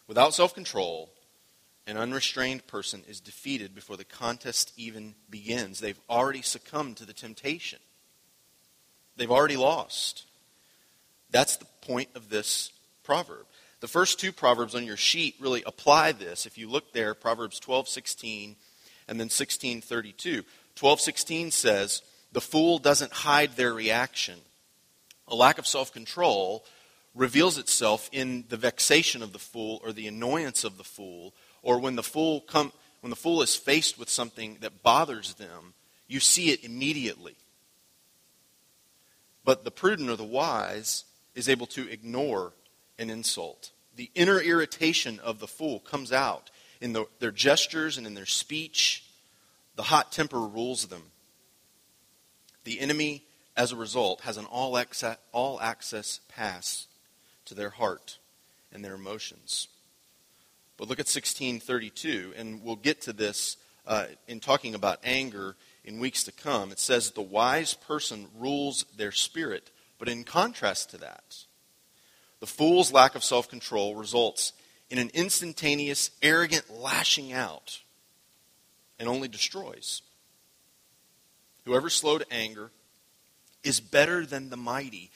Without 0.07 0.33
self 0.33 0.53
control, 0.53 1.09
an 1.87 1.97
unrestrained 1.97 2.67
person 2.67 3.03
is 3.07 3.19
defeated 3.19 3.73
before 3.73 3.97
the 3.97 4.03
contest 4.03 4.71
even 4.77 5.15
begins. 5.29 5.79
They've 5.79 5.99
already 6.09 6.41
succumbed 6.41 6.97
to 6.97 7.05
the 7.05 7.13
temptation, 7.13 7.79
they've 9.21 9.29
already 9.29 9.55
lost. 9.55 10.25
That's 11.29 11.57
the 11.57 11.67
point 11.81 12.09
of 12.15 12.29
this 12.29 12.71
proverb. 13.03 13.45
The 13.79 13.87
first 13.87 14.19
two 14.19 14.31
proverbs 14.31 14.73
on 14.73 14.83
your 14.83 14.97
sheet 14.97 15.35
really 15.39 15.61
apply 15.63 16.13
this. 16.13 16.47
If 16.47 16.57
you 16.57 16.67
look 16.67 16.91
there, 16.91 17.13
Proverbs 17.13 17.59
12:16 17.59 18.55
and 19.07 19.19
then 19.19 19.29
16:32. 19.29 20.43
12:16 20.75 21.51
says, 21.51 22.01
"The 22.31 22.41
fool 22.41 22.79
doesn't 22.79 23.13
hide 23.13 23.55
their 23.55 23.73
reaction. 23.75 24.41
A 25.27 25.35
lack 25.35 25.59
of 25.59 25.67
self-control 25.67 26.65
reveals 27.13 27.59
itself 27.59 28.09
in 28.11 28.47
the 28.49 28.57
vexation 28.57 29.21
of 29.21 29.33
the 29.33 29.39
fool 29.39 29.81
or 29.83 29.93
the 29.93 30.07
annoyance 30.07 30.63
of 30.63 30.77
the 30.77 30.83
fool, 30.83 31.35
or 31.61 31.77
when 31.77 31.95
the 31.95 32.03
fool 32.03 32.41
come 32.41 32.73
when 33.01 33.11
the 33.11 33.15
fool 33.15 33.43
is 33.43 33.55
faced 33.55 33.99
with 33.99 34.09
something 34.09 34.57
that 34.61 34.81
bothers 34.81 35.35
them, 35.35 35.75
you 36.07 36.19
see 36.19 36.49
it 36.49 36.63
immediately. 36.63 37.35
But 39.43 39.63
the 39.63 39.71
prudent 39.71 40.09
or 40.09 40.15
the 40.15 40.23
wise 40.23 41.05
is 41.35 41.49
able 41.49 41.67
to 41.67 41.89
ignore 41.89 42.53
an 42.97 43.09
insult. 43.09 43.71
The 43.95 44.11
inner 44.15 44.39
irritation 44.39 45.19
of 45.19 45.39
the 45.39 45.47
fool 45.47 45.79
comes 45.79 46.11
out 46.11 46.49
in 46.79 46.93
the, 46.93 47.05
their 47.19 47.31
gestures 47.31 47.97
and 47.97 48.05
in 48.05 48.13
their 48.13 48.25
speech. 48.25 49.03
The 49.75 49.83
hot 49.83 50.11
temper 50.11 50.39
rules 50.39 50.87
them. 50.87 51.11
The 52.63 52.79
enemy, 52.79 53.25
as 53.57 53.71
a 53.71 53.75
result, 53.75 54.21
has 54.21 54.37
an 54.37 54.45
all 54.45 54.77
access, 54.77 55.17
all 55.31 55.59
access 55.59 56.19
pass 56.29 56.87
to 57.45 57.55
their 57.55 57.71
heart. 57.71 58.19
and 58.71 58.83
their 58.83 58.95
emotions. 58.95 59.67
But 60.77 60.87
look 60.87 60.99
at 60.99 61.07
1632, 61.07 62.33
and 62.37 62.63
we'll 62.63 62.75
get 62.75 63.01
to 63.01 63.13
this 63.13 63.57
uh, 63.85 64.05
in 64.27 64.39
talking 64.39 64.75
about 64.75 64.99
anger 65.03 65.55
in 65.83 65.99
weeks 65.99 66.23
to 66.23 66.31
come. 66.31 66.71
It 66.71 66.79
says, 66.79 67.11
The 67.11 67.21
wise 67.21 67.73
person 67.73 68.27
rules 68.37 68.85
their 68.95 69.11
spirit. 69.11 69.71
But 69.97 70.09
in 70.09 70.23
contrast 70.23 70.89
to 70.91 70.97
that, 70.97 71.45
the 72.39 72.47
fool's 72.47 72.91
lack 72.91 73.15
of 73.15 73.23
self 73.23 73.49
control 73.49 73.95
results 73.95 74.53
in 74.89 74.97
an 74.97 75.11
instantaneous, 75.13 76.11
arrogant 76.21 76.69
lashing 76.69 77.31
out 77.31 77.81
and 78.99 79.07
only 79.07 79.27
destroys. 79.27 80.01
Whoever's 81.65 81.93
slow 81.93 82.17
to 82.17 82.33
anger 82.33 82.71
is 83.63 83.79
better 83.79 84.25
than 84.25 84.49
the 84.49 84.57
mighty, 84.57 85.11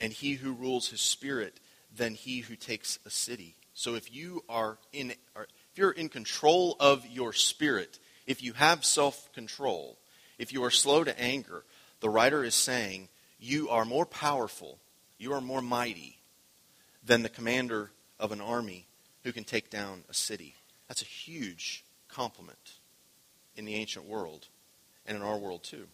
and 0.00 0.12
he 0.12 0.34
who 0.34 0.52
rules 0.52 0.90
his 0.90 1.00
spirit 1.00 1.58
than 1.94 2.14
he 2.14 2.40
who 2.40 2.54
takes 2.54 2.98
a 3.06 3.10
city. 3.10 3.54
So 3.74 3.94
if 3.94 4.14
you 4.14 4.44
are 4.48 4.78
in, 4.92 5.12
if 5.12 5.76
you're 5.76 5.90
in 5.90 6.08
control 6.08 6.76
of 6.78 7.06
your 7.06 7.32
spirit, 7.32 7.98
if 8.28 8.42
you 8.42 8.52
have 8.52 8.84
self 8.84 9.32
control, 9.32 9.98
if 10.38 10.52
you 10.52 10.62
are 10.62 10.70
slow 10.70 11.02
to 11.02 11.18
anger, 11.20 11.64
the 12.00 12.10
writer 12.10 12.44
is 12.44 12.54
saying 12.54 13.08
you 13.40 13.70
are 13.70 13.86
more 13.86 14.04
powerful, 14.06 14.78
you 15.16 15.32
are 15.32 15.40
more 15.40 15.62
mighty 15.62 16.18
than 17.04 17.22
the 17.22 17.30
commander 17.30 17.90
of 18.20 18.30
an 18.30 18.40
army 18.40 18.86
who 19.24 19.32
can 19.32 19.44
take 19.44 19.70
down 19.70 20.04
a 20.10 20.14
city. 20.14 20.54
That's 20.86 21.00
a 21.00 21.06
huge 21.06 21.84
compliment 22.08 22.74
in 23.56 23.64
the 23.64 23.74
ancient 23.74 24.06
world 24.06 24.46
and 25.06 25.16
in 25.16 25.22
our 25.22 25.38
world 25.38 25.64
too. 25.64 25.86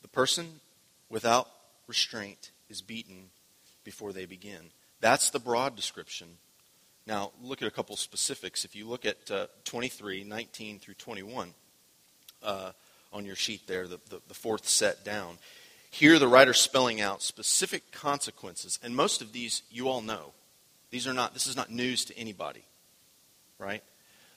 The 0.00 0.08
person 0.08 0.60
without 1.10 1.48
restraint 1.86 2.52
is 2.70 2.80
beaten 2.80 3.30
before 3.84 4.14
they 4.14 4.24
begin. 4.24 4.70
That's 5.00 5.28
the 5.28 5.38
broad 5.38 5.76
description. 5.76 6.38
Now, 7.06 7.30
look 7.42 7.62
at 7.62 7.68
a 7.68 7.70
couple 7.70 7.96
specifics. 7.96 8.64
If 8.64 8.74
you 8.74 8.86
look 8.86 9.06
at 9.06 9.30
uh, 9.30 9.46
23, 9.64 10.24
19 10.24 10.78
through 10.80 10.94
21 10.94 11.54
uh, 12.42 12.72
on 13.12 13.24
your 13.24 13.36
sheet 13.36 13.66
there, 13.66 13.86
the, 13.86 14.00
the, 14.10 14.20
the 14.26 14.34
fourth 14.34 14.68
set 14.68 15.04
down, 15.04 15.38
here 15.90 16.18
the 16.18 16.28
writer's 16.28 16.60
spelling 16.60 17.00
out 17.00 17.22
specific 17.22 17.92
consequences. 17.92 18.78
And 18.82 18.96
most 18.96 19.22
of 19.22 19.32
these 19.32 19.62
you 19.70 19.88
all 19.88 20.02
know. 20.02 20.32
These 20.90 21.06
are 21.06 21.14
not, 21.14 21.32
this 21.32 21.46
is 21.46 21.56
not 21.56 21.70
news 21.70 22.04
to 22.06 22.18
anybody, 22.18 22.64
right? 23.58 23.82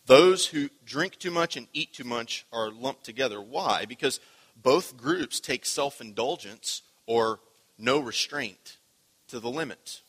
Those 0.06 0.48
who 0.48 0.70
drink 0.86 1.18
too 1.18 1.32
much 1.32 1.58
and 1.58 1.68
eat 1.74 1.94
too 1.94 2.04
much 2.04 2.46
are 2.52 2.72
lumped 2.72 3.04
together. 3.04 3.42
Why? 3.42 3.86
Because 3.86 4.20
both 4.62 4.98
groups 4.98 5.40
take 5.40 5.66
self 5.66 6.02
indulgence 6.02 6.82
or 7.06 7.40
no 7.78 8.00
restraint 8.00 8.78
to 9.28 9.40
the 9.40 9.50
limit. 9.50 10.02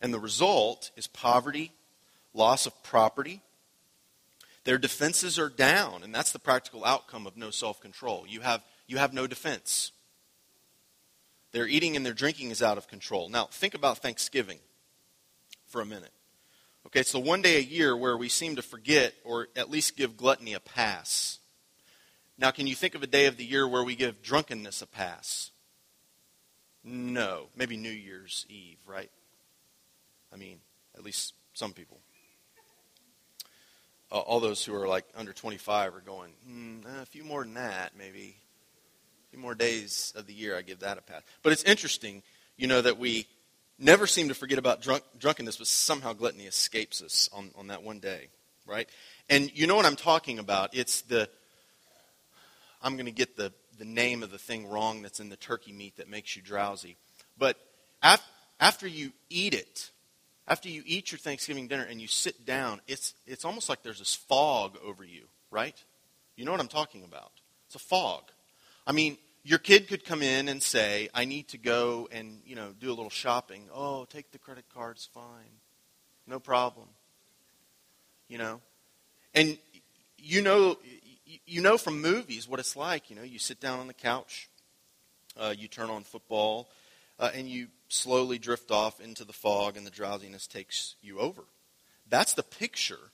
And 0.00 0.14
the 0.14 0.18
result 0.18 0.90
is 0.96 1.06
poverty, 1.06 1.72
loss 2.32 2.66
of 2.66 2.82
property. 2.82 3.42
Their 4.64 4.78
defenses 4.78 5.38
are 5.38 5.48
down, 5.48 6.02
and 6.02 6.14
that's 6.14 6.32
the 6.32 6.38
practical 6.38 6.84
outcome 6.84 7.26
of 7.26 7.36
no 7.36 7.50
self 7.50 7.80
control. 7.80 8.24
You 8.28 8.40
have, 8.40 8.62
you 8.86 8.98
have 8.98 9.12
no 9.12 9.26
defense. 9.26 9.92
Their 11.52 11.66
eating 11.66 11.96
and 11.96 12.06
their 12.06 12.12
drinking 12.12 12.50
is 12.50 12.62
out 12.62 12.78
of 12.78 12.86
control. 12.86 13.28
Now, 13.28 13.46
think 13.46 13.74
about 13.74 13.98
Thanksgiving 13.98 14.58
for 15.66 15.80
a 15.80 15.86
minute. 15.86 16.12
Okay, 16.86 17.00
it's 17.00 17.12
the 17.12 17.20
one 17.20 17.42
day 17.42 17.56
a 17.56 17.60
year 17.60 17.96
where 17.96 18.16
we 18.16 18.28
seem 18.28 18.56
to 18.56 18.62
forget 18.62 19.14
or 19.24 19.48
at 19.56 19.70
least 19.70 19.96
give 19.96 20.16
gluttony 20.16 20.54
a 20.54 20.60
pass. 20.60 21.38
Now, 22.38 22.50
can 22.50 22.66
you 22.66 22.74
think 22.74 22.94
of 22.94 23.02
a 23.02 23.06
day 23.06 23.26
of 23.26 23.36
the 23.36 23.44
year 23.44 23.68
where 23.68 23.84
we 23.84 23.94
give 23.94 24.22
drunkenness 24.22 24.80
a 24.80 24.86
pass? 24.86 25.50
No. 26.82 27.48
Maybe 27.54 27.76
New 27.76 27.90
Year's 27.90 28.46
Eve, 28.48 28.78
right? 28.86 29.10
I 30.32 30.36
mean, 30.36 30.58
at 30.96 31.04
least 31.04 31.34
some 31.54 31.72
people. 31.72 31.98
Uh, 34.12 34.18
all 34.18 34.40
those 34.40 34.64
who 34.64 34.74
are 34.74 34.88
like 34.88 35.04
under 35.16 35.32
25 35.32 35.94
are 35.94 36.00
going, 36.00 36.32
mm, 36.48 37.02
a 37.02 37.06
few 37.06 37.24
more 37.24 37.44
than 37.44 37.54
that, 37.54 37.92
maybe. 37.96 38.36
A 39.26 39.30
few 39.30 39.38
more 39.38 39.54
days 39.54 40.12
of 40.16 40.26
the 40.26 40.32
year, 40.32 40.56
I 40.56 40.62
give 40.62 40.80
that 40.80 40.98
a 40.98 41.00
pass. 41.00 41.22
But 41.42 41.52
it's 41.52 41.62
interesting, 41.62 42.22
you 42.56 42.66
know, 42.66 42.82
that 42.82 42.98
we 42.98 43.26
never 43.78 44.06
seem 44.06 44.28
to 44.28 44.34
forget 44.34 44.58
about 44.58 44.82
drunk, 44.82 45.04
drunkenness, 45.18 45.56
but 45.56 45.66
somehow 45.66 46.12
gluttony 46.12 46.44
escapes 46.44 47.02
us 47.02 47.28
on, 47.32 47.50
on 47.56 47.68
that 47.68 47.82
one 47.82 48.00
day, 48.00 48.28
right? 48.66 48.88
And 49.28 49.56
you 49.56 49.66
know 49.66 49.76
what 49.76 49.86
I'm 49.86 49.96
talking 49.96 50.40
about? 50.40 50.74
It's 50.74 51.02
the, 51.02 51.28
I'm 52.82 52.94
going 52.94 53.06
to 53.06 53.12
get 53.12 53.36
the, 53.36 53.52
the 53.78 53.84
name 53.84 54.22
of 54.22 54.30
the 54.30 54.38
thing 54.38 54.68
wrong 54.68 55.02
that's 55.02 55.20
in 55.20 55.28
the 55.28 55.36
turkey 55.36 55.72
meat 55.72 55.96
that 55.96 56.08
makes 56.08 56.34
you 56.34 56.42
drowsy. 56.42 56.96
But 57.38 57.56
af, 58.02 58.22
after 58.58 58.86
you 58.86 59.12
eat 59.30 59.54
it, 59.54 59.90
after 60.48 60.68
you 60.68 60.82
eat 60.84 61.12
your 61.12 61.18
Thanksgiving 61.18 61.68
dinner 61.68 61.84
and 61.84 62.00
you 62.00 62.08
sit 62.08 62.44
down, 62.44 62.80
it's, 62.86 63.14
it's 63.26 63.44
almost 63.44 63.68
like 63.68 63.82
there's 63.82 63.98
this 63.98 64.14
fog 64.14 64.76
over 64.84 65.04
you, 65.04 65.22
right? 65.50 65.76
You 66.36 66.44
know 66.44 66.50
what 66.50 66.60
I'm 66.60 66.68
talking 66.68 67.04
about. 67.04 67.32
It's 67.66 67.76
a 67.76 67.80
fog. 67.80 68.24
I 68.86 68.92
mean, 68.92 69.16
your 69.44 69.58
kid 69.58 69.88
could 69.88 70.04
come 70.04 70.22
in 70.22 70.48
and 70.48 70.62
say, 70.62 71.08
I 71.14 71.24
need 71.24 71.48
to 71.48 71.58
go 71.58 72.08
and, 72.10 72.40
you 72.44 72.56
know, 72.56 72.72
do 72.78 72.88
a 72.88 72.94
little 72.94 73.10
shopping. 73.10 73.68
Oh, 73.72 74.04
take 74.04 74.32
the 74.32 74.38
credit 74.38 74.64
cards, 74.74 75.08
fine. 75.12 75.60
No 76.26 76.40
problem. 76.40 76.88
You 78.28 78.38
know? 78.38 78.60
And 79.34 79.58
you 80.22 80.42
know 80.42 80.76
you 81.46 81.60
know 81.60 81.78
from 81.78 82.00
movies 82.00 82.48
what 82.48 82.60
it's 82.60 82.76
like. 82.76 83.10
You 83.10 83.16
know, 83.16 83.22
you 83.22 83.38
sit 83.38 83.60
down 83.60 83.78
on 83.80 83.86
the 83.86 83.94
couch, 83.94 84.48
uh, 85.38 85.54
you 85.56 85.68
turn 85.68 85.90
on 85.90 86.04
football, 86.04 86.68
uh, 87.18 87.30
and 87.34 87.48
you 87.48 87.68
slowly 87.92 88.38
drift 88.38 88.70
off 88.70 89.00
into 89.00 89.24
the 89.24 89.32
fog, 89.32 89.76
and 89.76 89.86
the 89.86 89.90
drowsiness 89.90 90.46
takes 90.46 90.96
you 91.02 91.18
over. 91.18 91.44
That's 92.08 92.34
the 92.34 92.42
picture, 92.42 93.10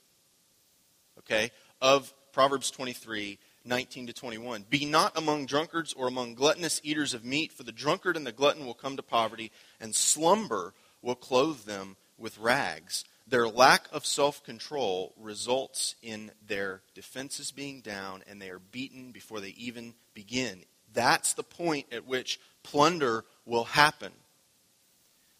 okay, 1.19 1.51
of 1.81 2.13
Proverbs 2.31 2.71
23 2.71 3.39
19 3.65 4.07
to 4.07 4.13
21. 4.13 4.65
Be 4.69 4.85
not 4.85 5.17
among 5.17 5.45
drunkards 5.45 5.91
or 5.91 6.07
among 6.07 6.35
gluttonous 6.35 6.79
eaters 6.83 7.13
of 7.13 7.25
meat, 7.25 7.51
for 7.51 7.63
the 7.63 7.73
drunkard 7.73 8.15
and 8.15 8.25
the 8.25 8.31
glutton 8.31 8.65
will 8.65 8.73
come 8.73 8.95
to 8.95 9.03
poverty, 9.03 9.51
and 9.81 9.93
slumber 9.93 10.73
will 11.01 11.15
clothe 11.15 11.65
them 11.65 11.97
with 12.17 12.37
rags. 12.37 13.03
Their 13.27 13.49
lack 13.49 13.87
of 13.91 14.05
self 14.05 14.41
control 14.43 15.13
results 15.17 15.95
in 16.01 16.31
their 16.45 16.81
defenses 16.95 17.51
being 17.51 17.81
down, 17.81 18.23
and 18.25 18.41
they 18.41 18.49
are 18.49 18.59
beaten 18.59 19.11
before 19.11 19.41
they 19.41 19.49
even 19.57 19.95
begin. 20.13 20.63
That's 20.93 21.33
the 21.33 21.43
point 21.43 21.87
at 21.91 22.07
which 22.07 22.39
plunder 22.63 23.25
will 23.45 23.65
happen. 23.65 24.13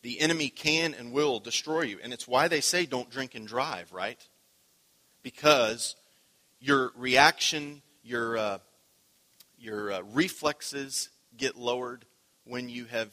The 0.07 0.21
enemy 0.21 0.47
can 0.47 0.93
and 0.93 1.11
will 1.11 1.41
destroy 1.41 1.81
you. 1.81 1.99
And 2.01 2.13
it's 2.13 2.25
why 2.25 2.47
they 2.47 2.61
say 2.61 2.85
don't 2.85 3.09
drink 3.09 3.35
and 3.35 3.45
drive, 3.45 3.91
right? 3.91 4.17
Because 5.21 5.97
your 6.61 6.93
reaction 6.95 7.81
your, 8.03 8.37
uh, 8.37 8.57
your 9.59 9.91
uh, 9.91 10.01
reflexes 10.13 11.09
get 11.35 11.57
lowered 11.57 12.05
when 12.45 12.69
you 12.69 12.85
have 12.85 13.09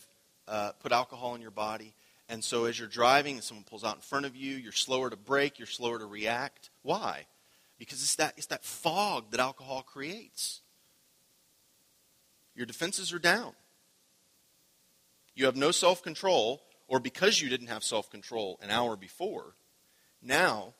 uh, 0.46 0.70
put 0.78 0.92
alcohol 0.92 1.34
in 1.34 1.40
your 1.40 1.50
body. 1.50 1.96
And 2.28 2.44
so 2.44 2.66
as 2.66 2.78
you're 2.78 2.86
driving 2.86 3.34
and 3.34 3.42
someone 3.42 3.64
pulls 3.64 3.82
out 3.82 3.96
in 3.96 4.00
front 4.00 4.24
of 4.24 4.36
you, 4.36 4.54
you're 4.54 4.70
slower 4.70 5.10
to 5.10 5.16
brake, 5.16 5.58
you're 5.58 5.66
slower 5.66 5.98
to 5.98 6.06
react. 6.06 6.70
Why? 6.82 7.26
Because 7.76 8.02
it's 8.02 8.14
that, 8.14 8.34
it's 8.36 8.46
that 8.46 8.64
fog 8.64 9.32
that 9.32 9.40
alcohol 9.40 9.82
creates. 9.82 10.60
Your 12.54 12.66
defenses 12.66 13.12
are 13.12 13.18
down. 13.18 13.54
You 15.34 15.46
have 15.46 15.56
no 15.56 15.72
self 15.72 16.00
control, 16.00 16.62
or 16.88 17.00
because 17.00 17.40
you 17.40 17.48
didn't 17.48 17.68
have 17.68 17.84
self 17.84 18.10
control 18.10 18.58
an 18.62 18.70
hour 18.70 18.96
before, 18.96 19.54
now 20.22 20.74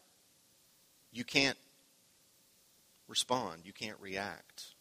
you 1.12 1.24
can't 1.24 1.58
respond, 3.08 3.62
you 3.64 3.72
can't 3.72 4.00
react. 4.00 4.74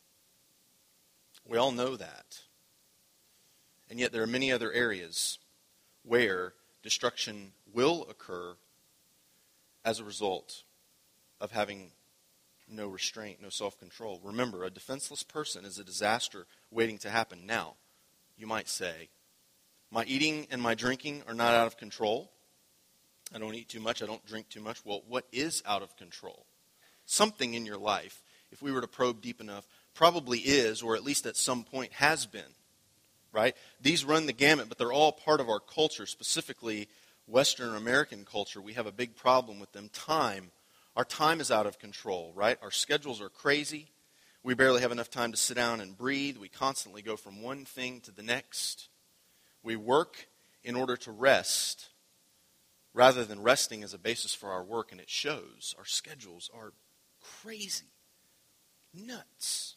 We 1.45 1.57
all 1.57 1.71
know 1.71 1.95
that. 1.95 2.41
And 3.89 3.99
yet, 3.99 4.11
there 4.11 4.23
are 4.23 4.27
many 4.27 4.51
other 4.51 4.71
areas 4.71 5.37
where 6.03 6.53
destruction 6.81 7.51
will 7.73 8.07
occur 8.09 8.55
as 9.85 9.99
a 9.99 10.03
result 10.03 10.63
of 11.39 11.51
having 11.51 11.91
no 12.67 12.87
restraint, 12.87 13.41
no 13.41 13.49
self 13.49 13.77
control. 13.77 14.19
Remember, 14.23 14.63
a 14.63 14.69
defenseless 14.69 15.23
person 15.23 15.65
is 15.65 15.77
a 15.77 15.83
disaster 15.83 16.47
waiting 16.71 16.97
to 16.99 17.09
happen. 17.09 17.45
Now, 17.45 17.75
you 18.37 18.47
might 18.47 18.69
say, 18.69 19.09
my 19.93 20.03
eating 20.05 20.47
and 20.51 20.61
my 20.61 20.75
drinking 20.75 21.23
are 21.27 21.33
not 21.33 21.53
out 21.53 21.67
of 21.67 21.77
control. 21.77 22.31
I 23.33 23.39
don't 23.39 23.55
eat 23.55 23.69
too 23.69 23.79
much. 23.79 24.03
I 24.03 24.05
don't 24.05 24.25
drink 24.25 24.49
too 24.49 24.61
much. 24.61 24.83
Well, 24.83 25.03
what 25.07 25.25
is 25.31 25.63
out 25.65 25.81
of 25.81 25.95
control? 25.95 26.45
something 27.05 27.53
in 27.53 27.65
your 27.65 27.77
life, 27.77 28.23
if 28.51 28.61
we 28.61 28.71
were 28.71 28.81
to 28.81 28.87
probe 28.87 29.21
deep 29.21 29.41
enough, 29.41 29.67
probably 29.93 30.39
is, 30.39 30.81
or 30.81 30.95
at 30.95 31.03
least 31.03 31.25
at 31.25 31.37
some 31.37 31.63
point 31.63 31.93
has 31.93 32.25
been. 32.25 32.41
Right? 33.31 33.55
These 33.81 34.05
run 34.05 34.27
the 34.27 34.33
gamut, 34.33 34.69
but 34.69 34.77
they're 34.77 34.93
all 34.93 35.11
part 35.11 35.39
of 35.39 35.49
our 35.49 35.59
culture, 35.59 36.05
specifically 36.05 36.87
Western 37.25 37.75
American 37.75 38.25
culture. 38.25 38.61
We 38.61 38.73
have 38.73 38.85
a 38.85 38.91
big 38.91 39.15
problem 39.15 39.59
with 39.59 39.71
them. 39.71 39.89
Time. 39.91 40.51
Our 40.95 41.05
time 41.05 41.41
is 41.41 41.49
out 41.49 41.65
of 41.65 41.79
control, 41.79 42.31
right? 42.35 42.59
Our 42.61 42.69
schedules 42.69 43.21
are 43.21 43.29
crazy. 43.29 43.89
We 44.43 44.53
barely 44.53 44.81
have 44.81 44.91
enough 44.91 45.09
time 45.09 45.31
to 45.31 45.37
sit 45.37 45.55
down 45.55 45.81
and 45.81 45.97
breathe. 45.97 46.37
We 46.37 46.49
constantly 46.49 47.01
go 47.01 47.15
from 47.15 47.41
one 47.41 47.65
thing 47.65 48.01
to 48.01 48.11
the 48.11 48.21
next. 48.21 48.89
We 49.63 49.75
work 49.75 50.27
in 50.63 50.75
order 50.75 50.95
to 50.97 51.11
rest 51.11 51.89
rather 52.93 53.25
than 53.25 53.41
resting 53.41 53.83
as 53.83 53.93
a 53.93 53.97
basis 53.97 54.35
for 54.35 54.51
our 54.51 54.63
work, 54.63 54.91
and 54.91 55.01
it 55.01 55.09
shows. 55.09 55.73
Our 55.77 55.85
schedules 55.85 56.49
are 56.53 56.73
crazy, 57.41 57.91
nuts. 58.93 59.75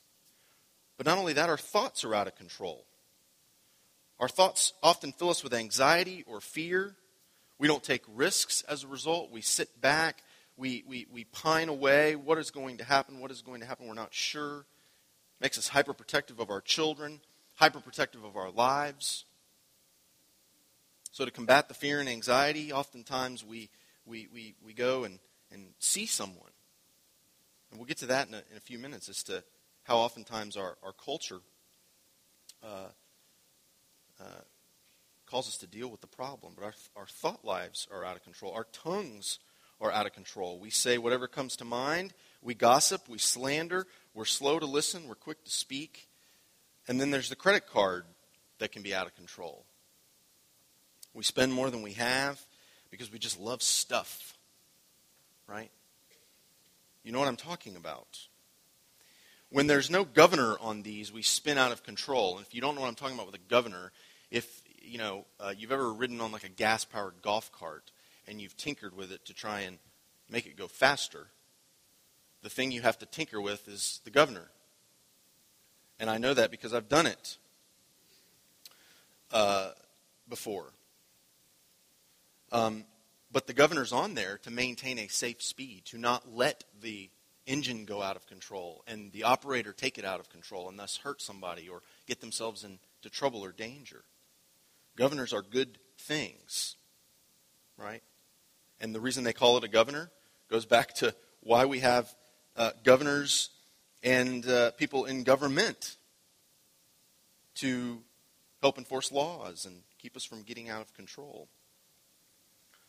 But 0.96 1.06
not 1.06 1.18
only 1.18 1.32
that, 1.34 1.48
our 1.48 1.56
thoughts 1.56 2.04
are 2.04 2.14
out 2.14 2.26
of 2.26 2.36
control. 2.36 2.86
Our 4.18 4.28
thoughts 4.28 4.72
often 4.82 5.12
fill 5.12 5.30
us 5.30 5.44
with 5.44 5.54
anxiety 5.54 6.24
or 6.26 6.40
fear. 6.40 6.96
We 7.58 7.68
don't 7.68 7.82
take 7.82 8.02
risks 8.14 8.62
as 8.62 8.84
a 8.84 8.88
result. 8.88 9.30
We 9.30 9.40
sit 9.42 9.80
back. 9.80 10.22
We, 10.56 10.84
we, 10.86 11.06
we 11.12 11.24
pine 11.24 11.68
away. 11.68 12.16
What 12.16 12.38
is 12.38 12.50
going 12.50 12.78
to 12.78 12.84
happen? 12.84 13.20
What 13.20 13.30
is 13.30 13.42
going 13.42 13.60
to 13.60 13.66
happen? 13.66 13.86
We're 13.86 13.94
not 13.94 14.14
sure. 14.14 14.64
Makes 15.40 15.58
us 15.58 15.68
hyperprotective 15.68 16.38
of 16.38 16.50
our 16.50 16.62
children, 16.62 17.20
hyperprotective 17.60 18.24
of 18.24 18.36
our 18.36 18.50
lives. 18.50 19.26
So, 21.16 21.24
to 21.24 21.30
combat 21.30 21.66
the 21.66 21.72
fear 21.72 21.98
and 21.98 22.10
anxiety, 22.10 22.74
oftentimes 22.74 23.42
we, 23.42 23.70
we, 24.04 24.28
we, 24.34 24.54
we 24.62 24.74
go 24.74 25.04
and, 25.04 25.18
and 25.50 25.68
see 25.78 26.04
someone. 26.04 26.50
And 27.70 27.80
we'll 27.80 27.86
get 27.86 27.96
to 28.00 28.06
that 28.08 28.28
in 28.28 28.34
a, 28.34 28.42
in 28.50 28.58
a 28.58 28.60
few 28.60 28.78
minutes 28.78 29.08
as 29.08 29.22
to 29.22 29.42
how 29.84 29.96
oftentimes 29.96 30.58
our, 30.58 30.76
our 30.82 30.92
culture 30.92 31.38
uh, 32.62 32.88
uh, 34.20 34.42
calls 35.24 35.48
us 35.48 35.56
to 35.56 35.66
deal 35.66 35.88
with 35.88 36.02
the 36.02 36.06
problem. 36.06 36.52
But 36.54 36.66
our, 36.66 36.74
our 36.96 37.06
thought 37.06 37.42
lives 37.46 37.88
are 37.90 38.04
out 38.04 38.16
of 38.16 38.22
control. 38.22 38.52
Our 38.52 38.66
tongues 38.70 39.38
are 39.80 39.90
out 39.90 40.04
of 40.04 40.12
control. 40.12 40.58
We 40.58 40.68
say 40.68 40.98
whatever 40.98 41.28
comes 41.28 41.56
to 41.56 41.64
mind. 41.64 42.12
We 42.42 42.52
gossip. 42.52 43.08
We 43.08 43.16
slander. 43.16 43.86
We're 44.12 44.26
slow 44.26 44.58
to 44.58 44.66
listen. 44.66 45.08
We're 45.08 45.14
quick 45.14 45.42
to 45.44 45.50
speak. 45.50 46.10
And 46.86 47.00
then 47.00 47.10
there's 47.10 47.30
the 47.30 47.36
credit 47.36 47.66
card 47.66 48.04
that 48.58 48.70
can 48.70 48.82
be 48.82 48.94
out 48.94 49.06
of 49.06 49.16
control. 49.16 49.64
We 51.16 51.24
spend 51.24 51.54
more 51.54 51.70
than 51.70 51.80
we 51.80 51.94
have 51.94 52.44
because 52.90 53.10
we 53.10 53.18
just 53.18 53.40
love 53.40 53.62
stuff. 53.62 54.36
Right? 55.48 55.70
You 57.02 57.10
know 57.10 57.18
what 57.18 57.28
I'm 57.28 57.36
talking 57.36 57.74
about. 57.74 58.18
When 59.48 59.66
there's 59.66 59.88
no 59.88 60.04
governor 60.04 60.56
on 60.60 60.82
these, 60.82 61.10
we 61.10 61.22
spin 61.22 61.56
out 61.56 61.72
of 61.72 61.82
control. 61.82 62.36
And 62.36 62.46
if 62.46 62.54
you 62.54 62.60
don't 62.60 62.74
know 62.74 62.82
what 62.82 62.88
I'm 62.88 62.94
talking 62.94 63.14
about 63.14 63.26
with 63.26 63.36
a 63.36 63.48
governor, 63.48 63.92
if 64.30 64.60
you 64.82 64.98
know 64.98 65.24
uh, 65.40 65.54
you've 65.56 65.72
ever 65.72 65.90
ridden 65.90 66.20
on 66.20 66.32
like 66.32 66.44
a 66.44 66.50
gas-powered 66.50 67.22
golf 67.22 67.50
cart 67.50 67.92
and 68.28 68.38
you've 68.38 68.56
tinkered 68.58 68.94
with 68.94 69.10
it 69.10 69.24
to 69.24 69.32
try 69.32 69.60
and 69.60 69.78
make 70.28 70.44
it 70.44 70.54
go 70.54 70.68
faster, 70.68 71.28
the 72.42 72.50
thing 72.50 72.72
you 72.72 72.82
have 72.82 72.98
to 72.98 73.06
tinker 73.06 73.40
with 73.40 73.66
is 73.68 74.00
the 74.04 74.10
governor. 74.10 74.50
And 75.98 76.10
I 76.10 76.18
know 76.18 76.34
that 76.34 76.50
because 76.50 76.74
I've 76.74 76.90
done 76.90 77.06
it 77.06 77.38
uh, 79.32 79.70
before. 80.28 80.72
Um, 82.52 82.84
but 83.32 83.46
the 83.46 83.52
governor's 83.52 83.92
on 83.92 84.14
there 84.14 84.38
to 84.38 84.50
maintain 84.50 84.98
a 84.98 85.08
safe 85.08 85.42
speed, 85.42 85.84
to 85.86 85.98
not 85.98 86.32
let 86.32 86.64
the 86.80 87.10
engine 87.46 87.84
go 87.84 88.02
out 88.02 88.16
of 88.16 88.26
control 88.26 88.82
and 88.86 89.12
the 89.12 89.22
operator 89.22 89.72
take 89.72 89.98
it 89.98 90.04
out 90.04 90.20
of 90.20 90.28
control 90.28 90.68
and 90.68 90.78
thus 90.78 90.98
hurt 90.98 91.22
somebody 91.22 91.68
or 91.68 91.82
get 92.06 92.20
themselves 92.20 92.64
into 92.64 93.10
trouble 93.10 93.44
or 93.44 93.52
danger. 93.52 94.04
Governors 94.96 95.32
are 95.32 95.42
good 95.42 95.78
things, 95.98 96.76
right? 97.78 98.02
And 98.80 98.94
the 98.94 99.00
reason 99.00 99.24
they 99.24 99.32
call 99.32 99.56
it 99.56 99.64
a 99.64 99.68
governor 99.68 100.10
goes 100.50 100.66
back 100.66 100.94
to 100.94 101.14
why 101.40 101.66
we 101.66 101.80
have 101.80 102.12
uh, 102.56 102.70
governors 102.82 103.50
and 104.02 104.46
uh, 104.48 104.70
people 104.72 105.04
in 105.04 105.22
government 105.22 105.96
to 107.56 108.02
help 108.60 108.78
enforce 108.78 109.12
laws 109.12 109.66
and 109.66 109.82
keep 109.98 110.16
us 110.16 110.24
from 110.24 110.42
getting 110.42 110.68
out 110.68 110.80
of 110.80 110.92
control. 110.94 111.48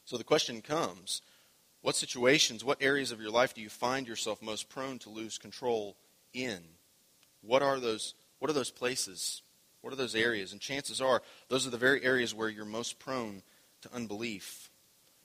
So 0.08 0.16
the 0.16 0.24
question 0.24 0.62
comes 0.62 1.22
what 1.82 1.98
situations, 1.98 2.64
what 2.64 2.82
areas 2.82 3.12
of 3.12 3.22
your 3.22 3.30
life 3.30 3.54
do 3.54 3.62
you 3.62 3.68
find 3.68 4.08
yourself 4.08 4.42
most 4.42 4.70
prone 4.70 5.00
to 5.00 5.10
lose 5.10 5.38
control 5.38 5.98
in? 6.34 6.60
What 7.42 7.62
are 7.62 7.78
those, 7.78 8.14
what 8.40 8.50
are 8.50 8.54
those 8.54 8.72
places? 8.72 9.42
What 9.82 9.92
are 9.92 9.98
those 9.98 10.16
areas? 10.16 10.54
And 10.54 10.62
chances 10.62 11.02
are, 11.02 11.22
those 11.50 11.68
are 11.68 11.72
the 11.72 11.78
very 11.78 12.04
areas 12.06 12.34
where 12.34 12.48
you're 12.48 12.64
most 12.64 13.00
prone 13.00 13.44
to 13.82 13.94
unbelief. 13.94 14.70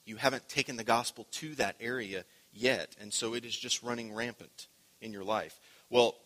You 0.04 0.16
haven't 0.16 0.48
taken 0.48 0.76
the 0.76 0.84
gospel 0.84 1.28
to 1.30 1.54
that 1.54 1.76
area 1.80 2.24
yet, 2.52 2.96
and 3.00 3.12
so 3.12 3.34
it 3.34 3.44
is 3.44 3.56
just 3.56 3.84
running 3.84 4.12
rampant 4.12 4.66
in 5.00 5.12
your 5.12 5.24
life. 5.24 5.60
Well, 5.90 6.16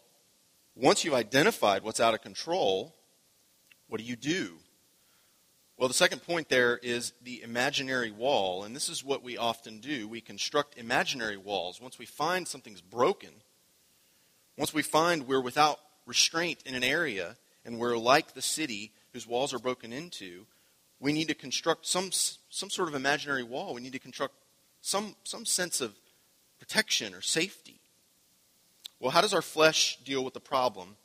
once 0.74 1.04
you've 1.04 1.12
identified 1.12 1.82
what's 1.82 2.00
out 2.00 2.14
of 2.14 2.22
control, 2.22 2.94
what 3.88 4.00
do 4.00 4.04
you 4.04 4.16
do? 4.16 4.54
Well, 5.78 5.88
the 5.88 5.94
second 5.94 6.22
point 6.22 6.48
there 6.48 6.78
is 6.78 7.12
the 7.22 7.42
imaginary 7.42 8.10
wall, 8.10 8.64
and 8.64 8.74
this 8.74 8.88
is 8.88 9.04
what 9.04 9.22
we 9.22 9.36
often 9.36 9.78
do. 9.78 10.08
We 10.08 10.22
construct 10.22 10.78
imaginary 10.78 11.36
walls. 11.36 11.82
Once 11.82 11.98
we 11.98 12.06
find 12.06 12.48
something's 12.48 12.80
broken, 12.80 13.28
once 14.56 14.72
we 14.72 14.82
find 14.82 15.26
we're 15.26 15.42
without 15.42 15.78
restraint 16.06 16.62
in 16.64 16.74
an 16.74 16.84
area, 16.84 17.36
and 17.66 17.78
we're 17.78 17.98
like 17.98 18.32
the 18.32 18.40
city 18.40 18.92
whose 19.12 19.26
walls 19.26 19.52
are 19.52 19.58
broken 19.58 19.92
into, 19.92 20.46
we 20.98 21.12
need 21.12 21.28
to 21.28 21.34
construct 21.34 21.86
some, 21.86 22.10
some 22.48 22.70
sort 22.70 22.88
of 22.88 22.94
imaginary 22.94 23.42
wall. 23.42 23.74
We 23.74 23.82
need 23.82 23.92
to 23.92 23.98
construct 23.98 24.34
some, 24.80 25.14
some 25.24 25.44
sense 25.44 25.82
of 25.82 25.94
protection 26.58 27.12
or 27.12 27.20
safety. 27.20 27.80
Well, 28.98 29.10
how 29.10 29.20
does 29.20 29.34
our 29.34 29.42
flesh 29.42 29.98
deal 30.04 30.24
with 30.24 30.32
the 30.32 30.40
problem? 30.40 30.96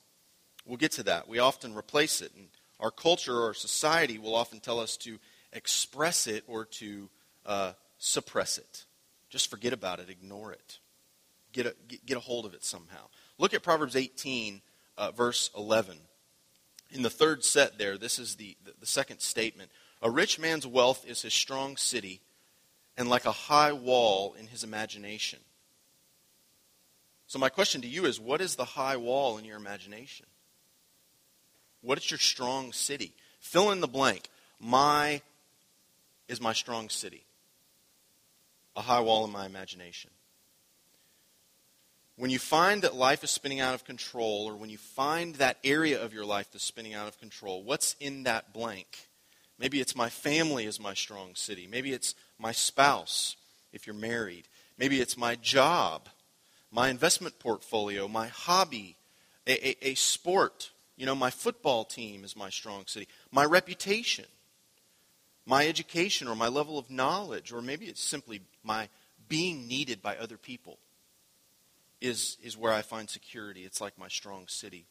We'll 0.66 0.78
get 0.78 0.94
to 0.94 1.04
that. 1.04 1.28
We 1.28 1.40
often 1.40 1.76
replace 1.76 2.22
it. 2.22 2.32
And 2.38 2.48
our 2.82 2.91
culture 2.91 3.39
or 3.39 3.54
society 3.54 4.17
will 4.17 4.36
often 4.36 4.60
tell 4.60 4.80
us 4.80 4.98
to 4.98 5.20
express 5.54 6.28
it 6.28 6.44
or 6.48 6.65
to 6.65 7.10
uh, 7.46 7.74
suppress 7.98 8.58
it. 8.58 8.86
Just 9.30 9.50
forget 9.50 9.72
about 9.72 10.00
it, 10.00 10.10
ignore 10.10 10.52
it, 10.52 10.80
get 11.54 11.65
a, 11.65 11.76
get 12.06 12.17
a 12.17 12.22
hold 12.22 12.46
of 12.46 12.54
it 12.54 12.65
somehow. 12.65 13.08
Look 13.38 13.54
at 13.54 13.63
Proverbs 13.63 13.96
18, 13.96 14.62
uh, 14.98 15.12
verse 15.12 15.50
11. 15.56 15.98
In 16.91 17.04
the 17.04 17.10
third 17.10 17.46
set 17.46 17.78
there, 17.78 17.98
this 17.98 18.20
is 18.20 18.36
the, 18.36 18.58
the 18.80 18.86
second 18.86 19.20
statement. 19.20 19.72
A 20.02 20.10
rich 20.10 20.39
man's 20.39 20.67
wealth 20.67 21.06
is 21.08 21.22
his 21.22 21.34
strong 21.34 21.78
city, 21.78 22.22
and 22.98 23.10
like 23.10 23.26
a 23.26 23.32
high 23.32 23.72
wall 23.72 24.36
in 24.38 24.48
his 24.48 24.63
imagination. 24.63 25.39
So, 27.28 27.39
my 27.39 27.48
question 27.48 27.82
to 27.82 27.88
you 27.88 28.06
is 28.06 28.20
what 28.20 28.41
is 28.41 28.56
the 28.56 28.65
high 28.65 28.98
wall 28.98 29.38
in 29.38 29.46
your 29.46 29.56
imagination? 29.56 30.26
What 31.82 31.98
is 31.98 32.10
your 32.10 32.20
strong 32.20 32.74
city? 32.74 33.13
Fill 33.39 33.72
in 33.72 33.82
the 33.82 33.88
blank. 33.88 34.30
My 34.60 35.22
is 36.28 36.39
my 36.39 36.54
strong 36.54 36.89
city. 36.89 37.24
A 38.76 38.82
high 38.82 39.02
wall 39.02 39.26
in 39.26 39.32
my 39.32 39.46
imagination. 39.46 40.12
When 42.15 42.30
you 42.30 42.39
find 42.39 42.84
that 42.84 42.96
life 42.96 43.24
is 43.24 43.32
spinning 43.32 43.60
out 43.60 43.74
of 43.74 43.84
control, 43.84 44.46
or 44.48 44.56
when 44.56 44.70
you 44.70 44.78
find 44.78 45.36
that 45.36 45.58
area 45.63 46.02
of 46.02 46.13
your 46.13 46.26
life 46.26 46.52
that's 46.52 46.63
spinning 46.63 46.94
out 46.94 47.08
of 47.08 47.20
control, 47.20 47.63
what's 47.63 47.96
in 48.00 48.24
that 48.24 48.54
blank? 48.54 49.10
Maybe 49.58 49.82
it's 49.82 49.96
my 49.96 50.10
family 50.10 50.65
is 50.65 50.80
my 50.80 50.94
strong 50.94 51.36
city. 51.36 51.67
Maybe 51.70 51.94
it's 51.94 52.15
my 52.38 52.52
spouse, 52.52 53.36
if 53.74 53.88
you're 53.88 53.96
married. 53.96 54.48
Maybe 54.78 55.02
it's 55.02 55.17
my 55.17 55.36
job, 55.36 56.10
my 56.72 56.89
investment 56.89 57.39
portfolio, 57.39 58.08
my 58.08 58.28
hobby, 58.28 58.98
a, 59.48 59.70
a, 59.70 59.89
a 59.89 59.96
sport, 59.96 60.72
you 61.02 61.08
know, 61.08 61.16
my 61.16 61.32
football 61.32 61.84
team 61.84 62.24
is 62.24 62.36
my 62.36 62.52
strong 62.52 62.84
city. 62.86 63.08
My 63.32 63.44
reputation, 63.44 64.26
my 65.48 65.68
education, 65.68 66.28
or 66.28 66.36
my 66.36 66.48
level 66.48 66.78
of 66.78 66.92
knowledge, 66.92 67.52
or 67.52 67.60
maybe 67.60 67.88
it's 67.88 68.04
simply 68.04 68.42
my 68.64 68.88
being 69.28 69.68
needed 69.68 70.04
by 70.04 70.16
other 70.16 70.38
people 70.38 70.78
is, 72.02 72.38
is 72.44 72.56
where 72.56 72.72
I 72.72 72.84
find 72.84 73.10
security. 73.10 73.62
It's 73.64 73.82
like 73.82 73.98
my 73.98 74.10
strong 74.10 74.48
city. 74.48 74.86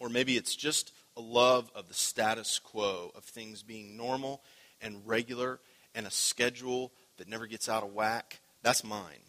Or 0.00 0.08
maybe 0.08 0.36
it's 0.36 0.56
just 0.56 0.90
a 1.16 1.20
love 1.20 1.70
of 1.76 1.86
the 1.86 1.94
status 1.94 2.58
quo, 2.58 3.12
of 3.14 3.22
things 3.22 3.62
being 3.62 3.96
normal 3.96 4.42
and 4.82 5.00
regular 5.06 5.60
and 5.94 6.08
a 6.08 6.10
schedule 6.10 6.90
that 7.18 7.28
never 7.28 7.46
gets 7.46 7.68
out 7.68 7.84
of 7.84 7.94
whack. 7.94 8.40
That's 8.64 8.82
mine. 8.82 9.22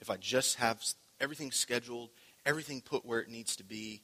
If 0.00 0.08
I 0.08 0.16
just 0.16 0.56
have 0.56 0.82
everything 1.20 1.52
scheduled, 1.52 2.08
everything 2.46 2.80
put 2.80 3.04
where 3.04 3.20
it 3.20 3.28
needs 3.28 3.54
to 3.56 3.64
be, 3.64 4.00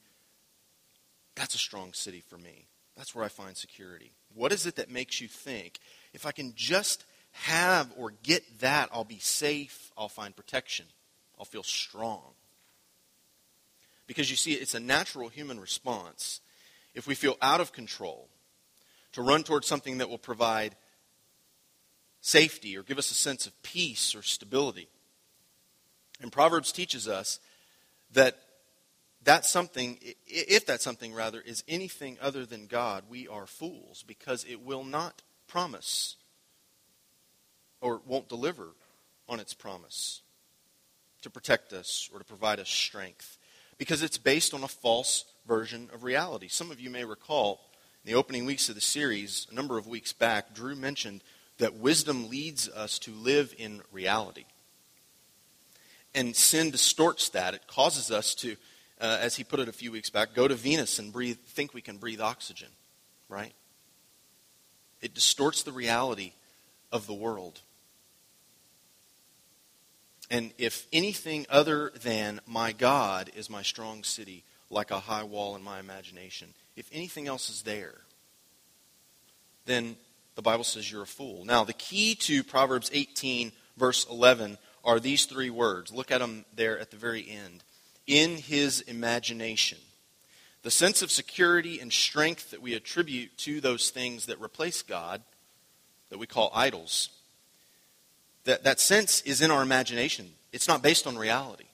that's 1.37 1.55
a 1.55 1.59
strong 1.59 1.93
city 1.93 2.21
for 2.27 2.37
me. 2.37 2.67
That's 2.97 3.13
where 3.13 3.23
I 3.23 3.29
find 3.29 3.55
security. 3.55 4.11
What 4.33 4.51
is 4.51 4.65
it 4.65 4.75
that 4.75 4.89
makes 4.89 5.21
you 5.21 5.27
think 5.27 5.79
if 6.13 6.25
I 6.25 6.31
can 6.31 6.53
just 6.55 7.05
have 7.31 7.93
or 7.95 8.11
get 8.23 8.59
that, 8.59 8.89
I'll 8.91 9.03
be 9.03 9.19
safe, 9.19 9.91
I'll 9.95 10.09
find 10.09 10.35
protection, 10.35 10.87
I'll 11.37 11.45
feel 11.45 11.63
strong? 11.63 12.33
Because 14.07 14.29
you 14.29 14.35
see, 14.35 14.53
it's 14.53 14.73
a 14.73 14.79
natural 14.79 15.29
human 15.29 15.59
response 15.59 16.41
if 16.95 17.05
we 17.05 17.13
feel 17.13 17.37
out 17.41 17.61
of 17.61 17.71
control 17.71 18.29
to 19.11 19.21
run 19.21 19.43
towards 19.43 19.67
something 19.67 19.99
that 19.99 20.09
will 20.09 20.17
provide 20.17 20.75
safety 22.21 22.75
or 22.75 22.83
give 22.83 22.97
us 22.97 23.11
a 23.11 23.15
sense 23.15 23.45
of 23.45 23.61
peace 23.61 24.15
or 24.15 24.23
stability. 24.23 24.87
And 26.19 26.31
Proverbs 26.31 26.71
teaches 26.71 27.07
us 27.07 27.39
that 28.13 28.37
that 29.27 29.45
something, 29.45 29.99
if 30.25 30.65
that 30.67 30.81
something 30.81 31.13
rather, 31.13 31.41
is 31.41 31.61
anything 31.67 32.17
other 32.21 32.45
than 32.45 32.65
God, 32.65 33.03
we 33.09 33.27
are 33.27 33.45
fools 33.45 34.05
because 34.07 34.45
it 34.45 34.61
will 34.63 34.85
not 34.85 35.21
promise 35.49 36.15
or 37.81 38.01
won't 38.05 38.29
deliver 38.29 38.69
on 39.27 39.41
its 39.41 39.53
promise 39.53 40.21
to 41.23 41.29
protect 41.29 41.73
us 41.73 42.09
or 42.13 42.19
to 42.19 42.25
provide 42.25 42.61
us 42.61 42.69
strength 42.69 43.37
because 43.77 44.01
it's 44.01 44.17
based 44.17 44.53
on 44.53 44.63
a 44.63 44.67
false 44.69 45.25
version 45.45 45.89
of 45.93 46.05
reality. 46.05 46.47
Some 46.47 46.71
of 46.71 46.79
you 46.79 46.89
may 46.89 47.03
recall 47.03 47.59
in 48.05 48.13
the 48.13 48.17
opening 48.17 48.45
weeks 48.45 48.69
of 48.69 48.75
the 48.75 48.81
series, 48.81 49.45
a 49.51 49.53
number 49.53 49.77
of 49.77 49.87
weeks 49.87 50.13
back, 50.13 50.55
Drew 50.55 50.73
mentioned 50.73 51.21
that 51.57 51.73
wisdom 51.73 52.29
leads 52.29 52.69
us 52.69 52.97
to 52.99 53.11
live 53.11 53.53
in 53.57 53.81
reality. 53.91 54.45
And 56.15 56.33
sin 56.33 56.71
distorts 56.71 57.27
that. 57.29 57.55
It 57.55 57.67
causes 57.67 58.09
us 58.09 58.33
to, 58.35 58.55
uh, 58.99 59.17
as 59.21 59.35
he 59.35 59.43
put 59.43 59.59
it 59.59 59.67
a 59.67 59.73
few 59.73 59.91
weeks 59.91 60.09
back, 60.09 60.33
go 60.33 60.47
to 60.47 60.55
Venus 60.55 60.99
and 60.99 61.13
breathe, 61.13 61.37
think 61.47 61.73
we 61.73 61.81
can 61.81 61.97
breathe 61.97 62.21
oxygen, 62.21 62.69
right? 63.29 63.53
It 65.01 65.13
distorts 65.13 65.63
the 65.63 65.71
reality 65.71 66.33
of 66.91 67.07
the 67.07 67.13
world. 67.13 67.61
And 70.29 70.51
if 70.57 70.87
anything 70.91 71.45
other 71.49 71.91
than 72.01 72.41
my 72.45 72.71
God 72.71 73.31
is 73.35 73.49
my 73.49 73.61
strong 73.61 74.03
city, 74.03 74.43
like 74.69 74.91
a 74.91 74.99
high 74.99 75.23
wall 75.23 75.55
in 75.55 75.63
my 75.63 75.79
imagination, 75.79 76.53
if 76.75 76.89
anything 76.91 77.27
else 77.27 77.49
is 77.49 77.61
there, 77.61 77.95
then 79.65 79.95
the 80.35 80.41
Bible 80.41 80.63
says 80.63 80.91
you're 80.91 81.03
a 81.03 81.07
fool. 81.07 81.45
Now, 81.45 81.63
the 81.63 81.73
key 81.73 82.15
to 82.15 82.43
Proverbs 82.43 82.89
18, 82.93 83.51
verse 83.77 84.05
11, 84.09 84.57
are 84.83 84.99
these 84.99 85.25
three 85.25 85.49
words. 85.49 85.91
Look 85.91 86.11
at 86.11 86.19
them 86.19 86.45
there 86.55 86.79
at 86.79 86.91
the 86.91 86.97
very 86.97 87.29
end. 87.29 87.63
In 88.07 88.37
his 88.37 88.81
imagination. 88.81 89.77
The 90.63 90.71
sense 90.71 91.01
of 91.01 91.11
security 91.11 91.79
and 91.79 91.93
strength 91.93 92.51
that 92.51 92.61
we 92.61 92.73
attribute 92.73 93.37
to 93.39 93.61
those 93.61 93.89
things 93.89 94.25
that 94.25 94.41
replace 94.41 94.81
God, 94.81 95.21
that 96.09 96.17
we 96.17 96.25
call 96.25 96.51
idols, 96.53 97.09
that, 98.45 98.63
that 98.63 98.79
sense 98.79 99.21
is 99.21 99.41
in 99.41 99.51
our 99.51 99.61
imagination. 99.61 100.31
It's 100.51 100.67
not 100.67 100.81
based 100.81 101.05
on 101.05 101.17
reality. 101.17 101.65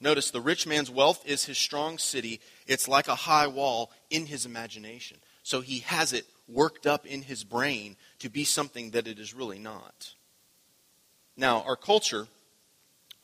Notice 0.00 0.30
the 0.30 0.40
rich 0.40 0.66
man's 0.66 0.90
wealth 0.90 1.22
is 1.26 1.44
his 1.44 1.58
strong 1.58 1.98
city. 1.98 2.40
It's 2.66 2.88
like 2.88 3.08
a 3.08 3.14
high 3.14 3.46
wall 3.46 3.90
in 4.10 4.26
his 4.26 4.46
imagination. 4.46 5.18
So 5.42 5.60
he 5.60 5.80
has 5.80 6.12
it 6.12 6.26
worked 6.48 6.86
up 6.86 7.06
in 7.06 7.22
his 7.22 7.44
brain 7.44 7.96
to 8.20 8.28
be 8.28 8.44
something 8.44 8.90
that 8.90 9.08
it 9.08 9.18
is 9.18 9.34
really 9.34 9.58
not. 9.58 10.14
Now, 11.36 11.62
our 11.62 11.76
culture 11.76 12.28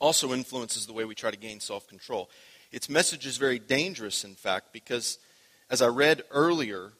also 0.03 0.33
influences 0.33 0.85
the 0.85 0.91
way 0.91 1.05
we 1.05 1.15
try 1.15 1.31
to 1.31 1.37
gain 1.37 1.61
self 1.61 1.87
control. 1.87 2.29
Its 2.73 2.89
message 2.89 3.25
is 3.25 3.37
very 3.37 3.57
dangerous, 3.57 4.25
in 4.25 4.35
fact, 4.35 4.73
because 4.73 5.17
as 5.69 5.81
I 5.81 5.87
read 5.87 6.23
earlier 6.29 6.91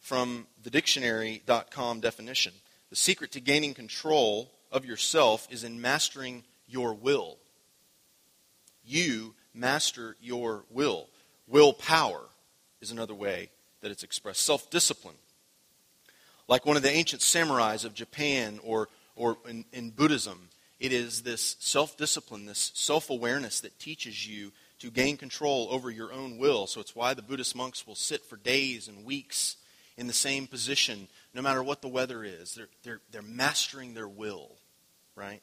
from 0.00 0.48
the 0.60 0.70
dictionary.com 0.70 2.00
definition, 2.00 2.52
the 2.90 2.96
secret 2.96 3.30
to 3.32 3.40
gaining 3.40 3.72
control 3.72 4.50
of 4.72 4.84
yourself 4.84 5.46
is 5.48 5.62
in 5.62 5.80
mastering 5.80 6.42
your 6.66 6.92
will. 6.92 7.38
You 8.84 9.34
master 9.54 10.16
your 10.20 10.64
will. 10.70 11.06
Willpower 11.46 12.22
is 12.80 12.90
another 12.90 13.14
way 13.14 13.50
that 13.80 13.92
it's 13.92 14.02
expressed. 14.02 14.42
Self 14.42 14.70
discipline. 14.70 15.16
Like 16.48 16.66
one 16.66 16.76
of 16.76 16.82
the 16.82 16.90
ancient 16.90 17.22
samurais 17.22 17.84
of 17.84 17.94
Japan 17.94 18.58
or, 18.64 18.88
or 19.14 19.38
in, 19.48 19.64
in 19.72 19.90
Buddhism, 19.90 20.49
it 20.80 20.92
is 20.92 21.22
this 21.22 21.56
self 21.60 21.96
discipline, 21.96 22.46
this 22.46 22.72
self 22.74 23.10
awareness 23.10 23.60
that 23.60 23.78
teaches 23.78 24.26
you 24.26 24.50
to 24.80 24.90
gain 24.90 25.18
control 25.18 25.68
over 25.70 25.90
your 25.90 26.12
own 26.12 26.38
will. 26.38 26.66
So 26.66 26.80
it's 26.80 26.96
why 26.96 27.12
the 27.12 27.22
Buddhist 27.22 27.54
monks 27.54 27.86
will 27.86 27.94
sit 27.94 28.24
for 28.24 28.36
days 28.36 28.88
and 28.88 29.04
weeks 29.04 29.56
in 29.98 30.06
the 30.06 30.12
same 30.14 30.46
position, 30.46 31.06
no 31.34 31.42
matter 31.42 31.62
what 31.62 31.82
the 31.82 31.88
weather 31.88 32.24
is. 32.24 32.54
They're, 32.54 32.68
they're, 32.82 33.00
they're 33.12 33.22
mastering 33.22 33.92
their 33.92 34.08
will, 34.08 34.52
right? 35.14 35.42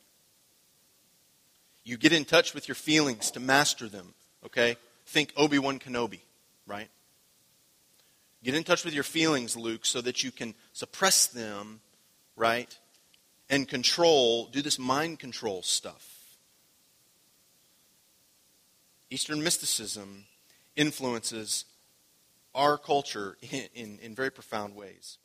You 1.83 1.97
get 1.97 2.11
in 2.11 2.25
touch 2.25 2.55
with 2.55 2.67
your 2.67 2.75
feelings 2.75 3.29
to 3.31 3.39
master 3.39 3.87
them, 3.87 4.15
okay? 4.43 4.75
Think 5.05 5.31
Obi 5.37 5.59
Wan 5.59 5.77
Kenobi, 5.77 6.21
right? 6.65 6.89
Get 8.43 8.55
in 8.55 8.63
touch 8.63 8.83
with 8.83 8.95
your 8.95 9.03
feelings, 9.03 9.55
Luke, 9.55 9.85
so 9.85 10.01
that 10.01 10.23
you 10.23 10.31
can 10.31 10.55
suppress 10.73 11.27
them, 11.27 11.81
right? 12.35 12.75
And 13.49 13.67
control, 13.67 14.47
do 14.47 14.61
this 14.61 14.77
mind 14.77 15.19
control 15.19 15.61
stuff. 15.63 16.17
Eastern 19.09 19.41
mysticism 19.41 20.25
influences 20.75 21.65
our 22.53 22.77
culture 22.77 23.37
in, 23.41 23.63
in, 23.73 23.99
in, 23.99 24.15
very 24.15 24.31
profound 24.31 24.75
ways. 24.75 25.17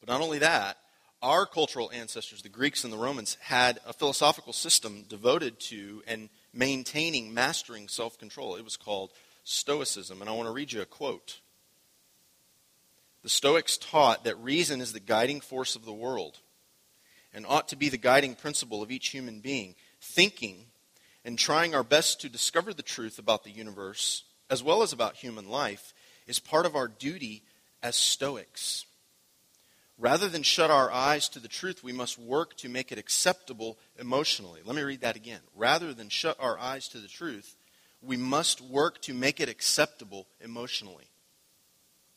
But 0.00 0.08
not 0.08 0.20
only 0.20 0.38
that, 0.38 0.78
our 1.22 1.46
cultural 1.46 1.90
ancestors, 1.92 2.42
the 2.42 2.48
Greeks 2.48 2.84
and 2.84 2.92
the 2.92 2.98
Romans, 2.98 3.36
had 3.40 3.78
a 3.86 3.92
philosophical 3.92 4.52
system 4.52 5.04
devoted 5.08 5.60
to 5.60 6.02
and 6.06 6.28
maintaining, 6.52 7.34
mastering 7.34 7.88
self 7.88 8.18
control. 8.18 8.56
It 8.56 8.64
was 8.64 8.76
called 8.76 9.12
Stoicism. 9.44 10.20
And 10.20 10.28
I 10.28 10.32
want 10.32 10.48
to 10.48 10.52
read 10.52 10.72
you 10.72 10.80
a 10.80 10.86
quote. 10.86 11.40
The 13.22 13.28
Stoics 13.28 13.76
taught 13.76 14.24
that 14.24 14.38
reason 14.38 14.80
is 14.80 14.92
the 14.92 15.00
guiding 15.00 15.40
force 15.40 15.76
of 15.76 15.84
the 15.84 15.92
world 15.92 16.38
and 17.32 17.46
ought 17.46 17.68
to 17.68 17.76
be 17.76 17.88
the 17.88 17.96
guiding 17.98 18.34
principle 18.34 18.82
of 18.82 18.90
each 18.90 19.08
human 19.08 19.40
being. 19.40 19.74
Thinking 20.00 20.66
and 21.24 21.38
trying 21.38 21.74
our 21.74 21.82
best 21.82 22.20
to 22.20 22.28
discover 22.28 22.72
the 22.72 22.82
truth 22.82 23.18
about 23.18 23.44
the 23.44 23.50
universe, 23.50 24.24
as 24.48 24.62
well 24.62 24.82
as 24.82 24.92
about 24.92 25.16
human 25.16 25.48
life, 25.48 25.92
is 26.26 26.38
part 26.38 26.66
of 26.66 26.76
our 26.76 26.88
duty 26.88 27.42
as 27.82 27.96
Stoics. 27.96 28.86
Rather 29.98 30.28
than 30.28 30.44
shut 30.44 30.70
our 30.70 30.92
eyes 30.92 31.28
to 31.28 31.40
the 31.40 31.48
truth, 31.48 31.82
we 31.82 31.92
must 31.92 32.18
work 32.18 32.56
to 32.56 32.68
make 32.68 32.92
it 32.92 32.98
acceptable 32.98 33.78
emotionally. 33.98 34.60
Let 34.64 34.76
me 34.76 34.82
read 34.82 35.00
that 35.00 35.16
again. 35.16 35.40
Rather 35.56 35.92
than 35.92 36.08
shut 36.08 36.36
our 36.38 36.56
eyes 36.56 36.88
to 36.88 36.98
the 36.98 37.08
truth, 37.08 37.56
we 38.00 38.16
must 38.16 38.60
work 38.60 39.02
to 39.02 39.12
make 39.12 39.40
it 39.40 39.48
acceptable 39.48 40.28
emotionally. 40.40 41.08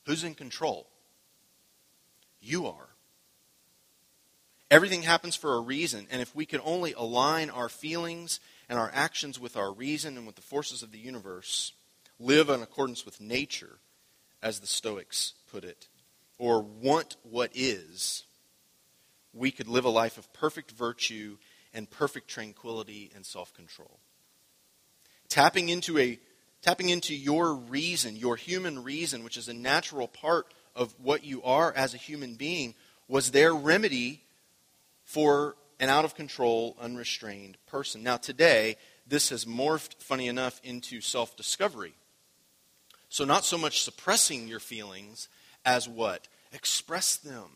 Who's 0.05 0.23
in 0.23 0.35
control? 0.35 0.87
You 2.39 2.67
are. 2.67 2.90
Everything 4.71 5.01
happens 5.01 5.35
for 5.35 5.55
a 5.55 5.59
reason, 5.59 6.07
and 6.09 6.21
if 6.21 6.33
we 6.33 6.45
could 6.45 6.61
only 6.63 6.93
align 6.93 7.49
our 7.49 7.67
feelings 7.67 8.39
and 8.69 8.79
our 8.79 8.89
actions 8.93 9.37
with 9.37 9.57
our 9.57 9.73
reason 9.73 10.17
and 10.17 10.25
with 10.25 10.37
the 10.37 10.41
forces 10.41 10.81
of 10.81 10.93
the 10.93 10.97
universe, 10.97 11.73
live 12.19 12.49
in 12.49 12.61
accordance 12.61 13.05
with 13.05 13.19
nature, 13.19 13.79
as 14.41 14.61
the 14.61 14.67
Stoics 14.67 15.33
put 15.51 15.65
it, 15.65 15.89
or 16.37 16.61
want 16.61 17.17
what 17.23 17.51
is, 17.53 18.23
we 19.33 19.51
could 19.51 19.67
live 19.67 19.83
a 19.83 19.89
life 19.89 20.17
of 20.17 20.31
perfect 20.31 20.71
virtue 20.71 21.37
and 21.73 21.91
perfect 21.91 22.29
tranquility 22.29 23.11
and 23.13 23.25
self 23.25 23.53
control. 23.53 23.99
Tapping 25.27 25.67
into 25.67 25.99
a 25.99 26.17
tapping 26.61 26.87
into 26.87 27.13
your 27.13 27.53
reason, 27.53 28.15
your 28.15 28.37
human 28.37 28.83
reason, 28.83 29.25
which 29.25 29.35
is 29.35 29.49
a 29.49 29.53
natural 29.53 30.07
part 30.07 30.53
of 30.77 30.95
what 30.97 31.25
you 31.25 31.43
are 31.43 31.73
as 31.73 31.93
a 31.93 31.97
human 31.97 32.35
being, 32.35 32.73
was 33.09 33.31
their 33.31 33.53
remedy 33.53 34.21
for 35.11 35.57
an 35.81 35.89
out 35.89 36.05
of 36.05 36.15
control, 36.15 36.77
unrestrained 36.79 37.57
person. 37.67 38.01
Now, 38.01 38.15
today, 38.15 38.77
this 39.05 39.27
has 39.27 39.43
morphed, 39.43 39.95
funny 40.01 40.29
enough, 40.29 40.61
into 40.63 41.01
self 41.01 41.35
discovery. 41.35 41.95
So, 43.09 43.25
not 43.25 43.43
so 43.43 43.57
much 43.57 43.81
suppressing 43.81 44.47
your 44.47 44.61
feelings 44.61 45.27
as 45.65 45.89
what? 45.89 46.29
Express 46.53 47.17
them. 47.17 47.49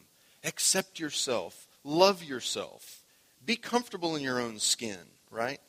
Accept 0.44 1.00
yourself. 1.00 1.66
Love 1.86 2.22
yourself. 2.22 3.04
Be 3.46 3.56
comfortable 3.56 4.18
in 4.18 4.22
your 4.22 4.42
own 4.42 4.60
skin, 4.60 5.00
right? 5.32 5.62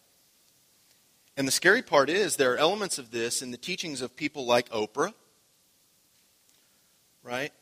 And 1.37 1.47
the 1.47 1.53
scary 1.53 1.83
part 1.83 2.11
is 2.11 2.35
there 2.35 2.55
are 2.55 2.59
elements 2.59 2.99
of 2.99 3.13
this 3.13 3.43
in 3.43 3.53
the 3.53 3.57
teachings 3.57 4.01
of 4.01 4.17
people 4.17 4.45
like 4.45 4.69
Oprah, 4.71 5.15
right? 7.23 7.53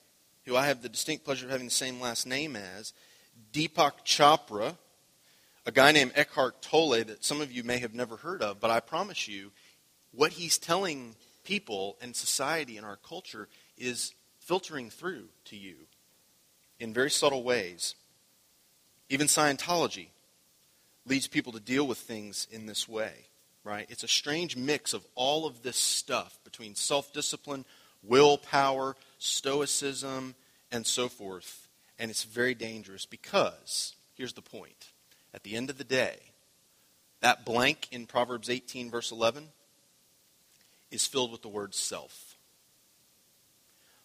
Who 0.46 0.56
I 0.56 0.66
have 0.68 0.80
the 0.80 0.88
distinct 0.88 1.26
pleasure 1.26 1.44
of 1.44 1.52
having 1.52 1.66
the 1.66 1.72
same 1.72 2.00
last 2.00 2.26
name 2.26 2.56
as, 2.56 2.94
Deepak 3.52 4.04
Chopra, 4.04 4.76
a 5.66 5.72
guy 5.72 5.92
named 5.92 6.12
Eckhart 6.14 6.60
Tolle 6.60 7.04
that 7.04 7.24
some 7.24 7.40
of 7.40 7.52
you 7.52 7.62
may 7.62 7.78
have 7.78 7.94
never 7.94 8.16
heard 8.16 8.42
of, 8.42 8.60
but 8.60 8.70
I 8.70 8.80
promise 8.80 9.28
you, 9.28 9.52
what 10.12 10.32
he's 10.32 10.58
telling 10.58 11.14
people 11.44 11.96
and 12.00 12.14
society 12.14 12.76
and 12.76 12.86
our 12.86 12.96
culture 12.96 13.48
is 13.78 14.12
filtering 14.40 14.90
through 14.90 15.28
to 15.46 15.56
you 15.56 15.74
in 16.80 16.92
very 16.92 17.10
subtle 17.10 17.42
ways. 17.42 17.94
Even 19.08 19.26
Scientology 19.26 20.08
leads 21.06 21.26
people 21.26 21.52
to 21.52 21.60
deal 21.60 21.86
with 21.86 21.98
things 21.98 22.46
in 22.50 22.66
this 22.66 22.88
way, 22.88 23.26
right? 23.62 23.86
It's 23.88 24.02
a 24.02 24.08
strange 24.08 24.56
mix 24.56 24.92
of 24.92 25.04
all 25.14 25.46
of 25.46 25.62
this 25.62 25.76
stuff 25.76 26.38
between 26.44 26.74
self 26.74 27.12
discipline, 27.12 27.64
willpower, 28.02 28.96
stoicism, 29.18 30.34
and 30.72 30.86
so 30.86 31.08
forth 31.08 31.63
and 31.98 32.11
it's 32.11 32.24
very 32.24 32.54
dangerous 32.54 33.07
because, 33.07 33.94
here's 34.14 34.33
the 34.33 34.42
point. 34.42 34.90
At 35.33 35.42
the 35.42 35.57
end 35.57 35.70
of 35.70 35.78
the 35.78 35.85
day, 35.85 36.18
that 37.20 37.44
blank 37.44 37.88
in 37.90 38.07
Proverbs 38.07 38.50
18, 38.50 38.90
verse 38.90 39.11
11, 39.11 39.48
is 40.90 41.07
filled 41.07 41.33
with 41.33 41.42
the 41.42 41.48
word 41.48 41.74
self. 41.74 42.37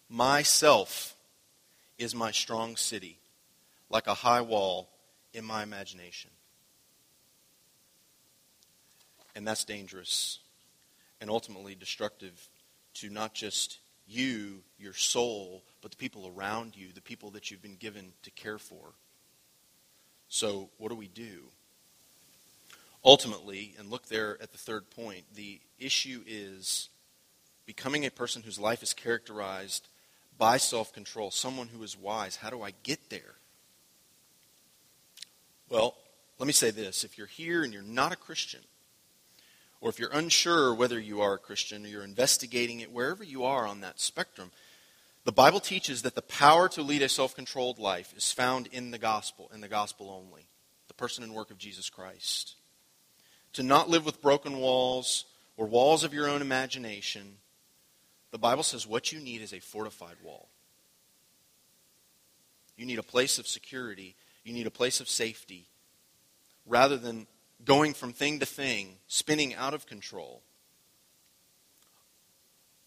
Myself 0.08 1.14
is 1.98 2.14
my 2.14 2.30
strong 2.30 2.76
city, 2.76 3.18
like 3.88 4.06
a 4.06 4.14
high 4.14 4.40
wall 4.40 4.88
in 5.32 5.44
my 5.44 5.62
imagination. 5.62 6.30
And 9.36 9.46
that's 9.46 9.64
dangerous 9.64 10.40
and 11.20 11.30
ultimately 11.30 11.74
destructive 11.74 12.48
to 12.94 13.10
not 13.10 13.34
just 13.34 13.78
you, 14.10 14.62
your 14.78 14.92
soul, 14.92 15.62
but 15.80 15.90
the 15.92 15.96
people 15.96 16.32
around 16.34 16.76
you, 16.76 16.88
the 16.92 17.00
people 17.00 17.30
that 17.30 17.50
you've 17.50 17.62
been 17.62 17.76
given 17.76 18.12
to 18.22 18.30
care 18.30 18.58
for. 18.58 18.92
So, 20.28 20.70
what 20.78 20.90
do 20.90 20.96
we 20.96 21.08
do? 21.08 21.44
Ultimately, 23.04 23.74
and 23.78 23.88
look 23.90 24.06
there 24.06 24.36
at 24.42 24.52
the 24.52 24.58
third 24.58 24.90
point, 24.90 25.24
the 25.34 25.60
issue 25.78 26.22
is 26.26 26.88
becoming 27.66 28.04
a 28.04 28.10
person 28.10 28.42
whose 28.42 28.58
life 28.58 28.82
is 28.82 28.92
characterized 28.92 29.88
by 30.36 30.56
self 30.56 30.92
control, 30.92 31.30
someone 31.30 31.68
who 31.68 31.82
is 31.82 31.96
wise. 31.96 32.36
How 32.36 32.50
do 32.50 32.62
I 32.62 32.72
get 32.82 33.10
there? 33.10 33.36
Well, 35.68 35.96
let 36.38 36.46
me 36.46 36.52
say 36.52 36.70
this. 36.70 37.04
If 37.04 37.16
you're 37.16 37.26
here 37.26 37.62
and 37.62 37.72
you're 37.72 37.82
not 37.82 38.12
a 38.12 38.16
Christian, 38.16 38.60
or 39.80 39.88
if 39.88 39.98
you're 39.98 40.12
unsure 40.12 40.74
whether 40.74 41.00
you 41.00 41.20
are 41.20 41.34
a 41.34 41.38
Christian 41.38 41.84
or 41.84 41.88
you're 41.88 42.04
investigating 42.04 42.80
it, 42.80 42.92
wherever 42.92 43.24
you 43.24 43.44
are 43.44 43.66
on 43.66 43.80
that 43.80 43.98
spectrum, 43.98 44.50
the 45.24 45.32
Bible 45.32 45.60
teaches 45.60 46.02
that 46.02 46.14
the 46.14 46.22
power 46.22 46.68
to 46.70 46.82
lead 46.82 47.02
a 47.02 47.08
self 47.08 47.34
controlled 47.34 47.78
life 47.78 48.12
is 48.16 48.32
found 48.32 48.68
in 48.68 48.90
the 48.90 48.98
gospel, 48.98 49.50
in 49.54 49.60
the 49.60 49.68
gospel 49.68 50.10
only, 50.10 50.46
the 50.88 50.94
person 50.94 51.24
and 51.24 51.34
work 51.34 51.50
of 51.50 51.58
Jesus 51.58 51.88
Christ. 51.88 52.56
To 53.54 53.62
not 53.62 53.88
live 53.88 54.04
with 54.04 54.22
broken 54.22 54.58
walls 54.58 55.24
or 55.56 55.66
walls 55.66 56.04
of 56.04 56.14
your 56.14 56.28
own 56.28 56.40
imagination, 56.40 57.36
the 58.30 58.38
Bible 58.38 58.62
says 58.62 58.86
what 58.86 59.12
you 59.12 59.20
need 59.20 59.42
is 59.42 59.52
a 59.52 59.60
fortified 59.60 60.16
wall. 60.22 60.48
You 62.76 62.86
need 62.86 62.98
a 62.98 63.02
place 63.02 63.38
of 63.38 63.46
security, 63.46 64.16
you 64.44 64.52
need 64.52 64.66
a 64.66 64.70
place 64.70 65.00
of 65.00 65.08
safety, 65.08 65.66
rather 66.64 66.96
than 66.96 67.26
going 67.64 67.94
from 67.94 68.12
thing 68.12 68.40
to 68.40 68.46
thing, 68.46 68.96
spinning 69.06 69.54
out 69.54 69.74
of 69.74 69.86
control, 69.86 70.42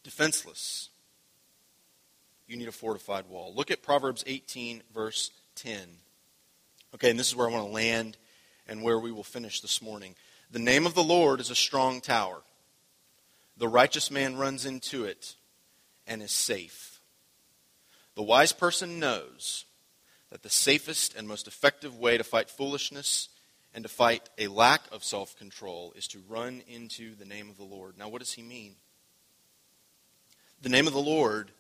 defenseless. 0.04 0.90
You 2.48 2.58
need 2.58 2.68
a 2.68 2.74
fortified 2.74 3.28
wall. 3.30 3.54
Look 3.56 3.72
at 3.72 3.82
Proverbs 3.82 4.24
18, 4.28 4.84
verse 4.94 5.32
10. 5.56 5.80
Okay, 6.96 7.10
and 7.10 7.20
this 7.20 7.30
is 7.30 7.36
where 7.36 7.48
I 7.48 7.52
want 7.52 7.66
to 7.66 7.72
land 7.72 8.18
and 8.68 8.84
where 8.84 9.00
we 9.00 9.12
will 9.12 9.24
finish 9.24 9.62
this 9.62 9.82
morning. 9.82 10.16
The 10.52 10.60
name 10.60 10.86
of 10.86 10.94
the 10.94 11.04
Lord 11.04 11.40
is 11.40 11.50
a 11.50 11.56
strong 11.56 12.02
tower. 12.02 12.42
The 13.58 13.68
righteous 13.68 14.12
man 14.12 14.36
runs 14.38 14.66
into 14.66 15.06
it 15.06 15.36
and 16.06 16.22
is 16.22 16.32
safe. 16.32 17.00
The 18.16 18.24
wise 18.24 18.52
person 18.52 19.00
knows 19.00 19.66
that 20.30 20.44
the 20.44 20.50
safest 20.50 21.16
and 21.16 21.28
most 21.28 21.48
effective 21.48 21.98
way 21.98 22.18
to 22.18 22.24
fight 22.24 22.50
foolishness 22.50 23.30
and 23.74 23.84
to 23.84 23.90
fight 23.90 24.30
a 24.38 24.48
lack 24.48 24.82
of 24.92 25.04
self 25.04 25.38
control 25.38 25.94
is 25.96 26.08
to 26.10 26.24
run 26.28 26.62
into 26.68 27.16
the 27.16 27.26
name 27.26 27.50
of 27.50 27.58
the 27.58 27.64
Lord. 27.64 27.98
Now, 27.98 28.10
what 28.10 28.20
does 28.20 28.34
he 28.34 28.42
mean? 28.42 28.76
The 30.62 30.70
name 30.70 30.88
of 30.88 30.94
the 30.94 31.00
Lord 31.00 31.52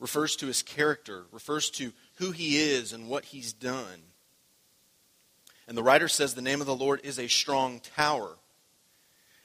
refers 0.00 0.36
to 0.36 0.46
his 0.46 0.62
character, 0.62 1.24
refers 1.30 1.70
to 1.70 1.92
who 2.16 2.32
he 2.32 2.58
is 2.58 2.92
and 2.92 3.08
what 3.08 3.26
he's 3.26 3.52
done. 3.52 4.02
And 5.68 5.76
the 5.76 5.82
writer 5.82 6.08
says 6.08 6.34
the 6.34 6.42
name 6.42 6.60
of 6.60 6.66
the 6.66 6.74
Lord 6.74 7.00
is 7.04 7.18
a 7.18 7.28
strong 7.28 7.80
tower. 7.80 8.36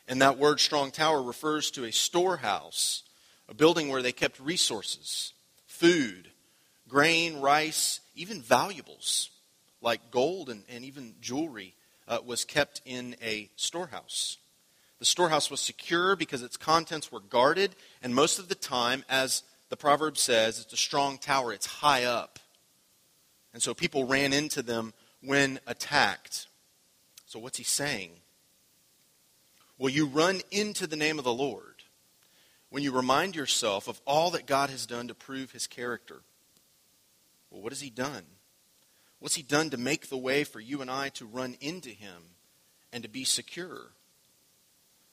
And 0.07 0.21
that 0.21 0.37
word 0.37 0.59
strong 0.59 0.91
tower 0.91 1.21
refers 1.21 1.69
to 1.71 1.85
a 1.85 1.91
storehouse, 1.91 3.03
a 3.47 3.53
building 3.53 3.89
where 3.89 4.01
they 4.01 4.11
kept 4.11 4.39
resources, 4.39 5.33
food, 5.67 6.29
grain, 6.87 7.39
rice, 7.39 7.99
even 8.15 8.41
valuables 8.41 9.29
like 9.81 10.11
gold 10.11 10.49
and, 10.49 10.63
and 10.67 10.83
even 10.83 11.13
jewelry 11.21 11.75
uh, 12.09 12.17
was 12.25 12.43
kept 12.43 12.81
in 12.83 13.15
a 13.21 13.49
storehouse. 13.55 14.37
The 14.97 15.05
storehouse 15.05 15.49
was 15.49 15.61
secure 15.61 16.17
because 16.17 16.43
its 16.43 16.57
contents 16.57 17.11
were 17.11 17.21
guarded, 17.21 17.75
and 18.03 18.13
most 18.13 18.39
of 18.39 18.49
the 18.49 18.55
time, 18.55 19.05
as 19.07 19.43
the 19.69 19.77
proverb 19.77 20.17
says, 20.17 20.59
it's 20.59 20.73
a 20.73 20.77
strong 20.77 21.17
tower, 21.17 21.53
it's 21.53 21.67
high 21.67 22.03
up. 22.03 22.39
And 23.53 23.63
so 23.63 23.73
people 23.73 24.05
ran 24.05 24.33
into 24.33 24.61
them 24.61 24.93
when 25.21 25.59
attacked. 25.65 26.47
So, 27.25 27.39
what's 27.39 27.57
he 27.57 27.63
saying? 27.63 28.11
Well, 29.77 29.93
you 29.93 30.07
run 30.07 30.41
into 30.51 30.87
the 30.87 30.97
name 30.97 31.19
of 31.19 31.25
the 31.25 31.33
Lord 31.33 31.83
when 32.69 32.83
you 32.83 32.91
remind 32.91 33.35
yourself 33.35 33.87
of 33.87 34.01
all 34.05 34.31
that 34.31 34.45
God 34.45 34.69
has 34.69 34.85
done 34.85 35.07
to 35.07 35.15
prove 35.15 35.51
his 35.51 35.67
character. 35.67 36.21
Well, 37.49 37.61
what 37.61 37.71
has 37.71 37.81
he 37.81 37.89
done? 37.89 38.23
What's 39.19 39.35
he 39.35 39.43
done 39.43 39.69
to 39.71 39.77
make 39.77 40.07
the 40.07 40.17
way 40.17 40.43
for 40.43 40.59
you 40.59 40.81
and 40.81 40.89
I 40.89 41.09
to 41.09 41.25
run 41.25 41.57
into 41.59 41.89
him 41.89 42.35
and 42.93 43.03
to 43.03 43.09
be 43.09 43.23
secure? 43.23 43.91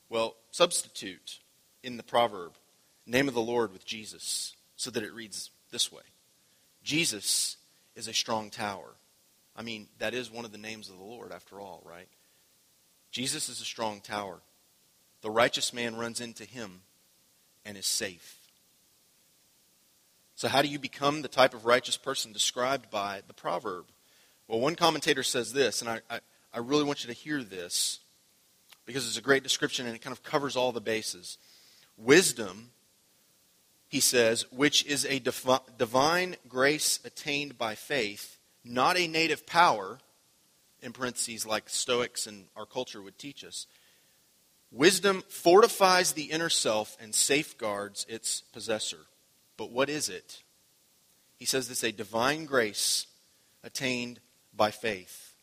Well, 0.08 0.36
substitute 0.50 1.40
in 1.82 1.96
the 1.96 2.02
proverb 2.02 2.52
name 3.06 3.28
of 3.28 3.34
the 3.34 3.40
Lord 3.40 3.72
with 3.72 3.84
Jesus 3.84 4.54
so 4.76 4.90
that 4.90 5.02
it 5.02 5.14
reads 5.14 5.50
this 5.70 5.90
way 5.90 6.02
Jesus 6.82 7.56
is 7.94 8.08
a 8.08 8.14
strong 8.14 8.50
tower. 8.50 8.94
I 9.56 9.62
mean, 9.62 9.88
that 9.98 10.14
is 10.14 10.30
one 10.30 10.44
of 10.44 10.52
the 10.52 10.58
names 10.58 10.90
of 10.90 10.98
the 10.98 11.04
Lord, 11.04 11.32
after 11.32 11.58
all, 11.60 11.82
right? 11.84 12.08
Jesus 13.10 13.48
is 13.48 13.60
a 13.60 13.64
strong 13.64 14.00
tower. 14.00 14.40
The 15.22 15.30
righteous 15.30 15.72
man 15.72 15.96
runs 15.96 16.20
into 16.20 16.44
him 16.44 16.82
and 17.64 17.76
is 17.76 17.86
safe. 17.86 18.36
So, 20.34 20.48
how 20.48 20.60
do 20.60 20.68
you 20.68 20.78
become 20.78 21.22
the 21.22 21.28
type 21.28 21.54
of 21.54 21.64
righteous 21.64 21.96
person 21.96 22.32
described 22.32 22.90
by 22.90 23.22
the 23.26 23.32
proverb? 23.32 23.86
Well, 24.48 24.61
one 24.61 24.76
commentator 24.76 25.22
says 25.22 25.52
this, 25.52 25.80
and 25.80 25.90
I, 25.90 26.00
I, 26.09 26.20
I 26.54 26.59
really 26.59 26.85
want 26.85 27.02
you 27.04 27.09
to 27.09 27.18
hear 27.18 27.42
this 27.42 28.00
because 28.85 29.06
it's 29.06 29.18
a 29.18 29.22
great 29.22 29.42
description 29.42 29.87
and 29.87 29.94
it 29.94 30.02
kind 30.02 30.12
of 30.12 30.22
covers 30.22 30.56
all 30.56 30.72
the 30.72 30.80
bases. 30.80 31.38
Wisdom, 31.96 32.70
he 33.88 34.00
says, 34.00 34.50
which 34.52 34.85
is 34.87 35.04
a 35.04 35.20
divine 35.20 36.37
grace 36.48 37.00
attained 37.04 37.59
by 37.59 37.74
faith, 37.74 38.38
not 38.64 38.96
a 38.96 39.09
native 39.09 39.46
power, 39.46 39.98
in 40.82 40.92
parentheses, 40.92 41.46
like 41.46 41.68
Stoics 41.68 42.26
and 42.26 42.46
our 42.56 42.66
culture 42.66 43.02
would 43.02 43.18
teach 43.18 43.44
us. 43.44 43.66
Wisdom 44.70 45.22
fortifies 45.28 46.12
the 46.12 46.24
inner 46.24 46.48
self 46.48 46.96
and 47.00 47.14
safeguards 47.14 48.06
its 48.09 48.42
possessor. 48.52 49.06
But 49.56 49.70
what 49.70 49.88
is 49.88 50.09
it? 50.09 50.42
He 51.38 51.44
says 51.44 51.70
it's 51.70 51.85
a 51.85 51.92
divine 51.92 52.44
grace 52.44 53.06
attained 53.62 54.20
by 54.56 54.70
faith. 54.70 55.34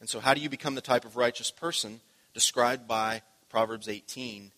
And 0.00 0.08
so, 0.08 0.20
how 0.20 0.34
do 0.34 0.40
you 0.40 0.48
become 0.48 0.74
the 0.74 0.80
type 0.80 1.04
of 1.04 1.16
righteous 1.16 1.50
person 1.50 2.00
described 2.34 2.88
by 2.88 3.22
Proverbs 3.48 3.88
18 3.88 4.50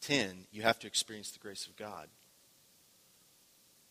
10? 0.00 0.46
You 0.52 0.62
have 0.62 0.78
to 0.80 0.86
experience 0.86 1.30
the 1.30 1.38
grace 1.38 1.66
of 1.66 1.76
God. 1.76 2.08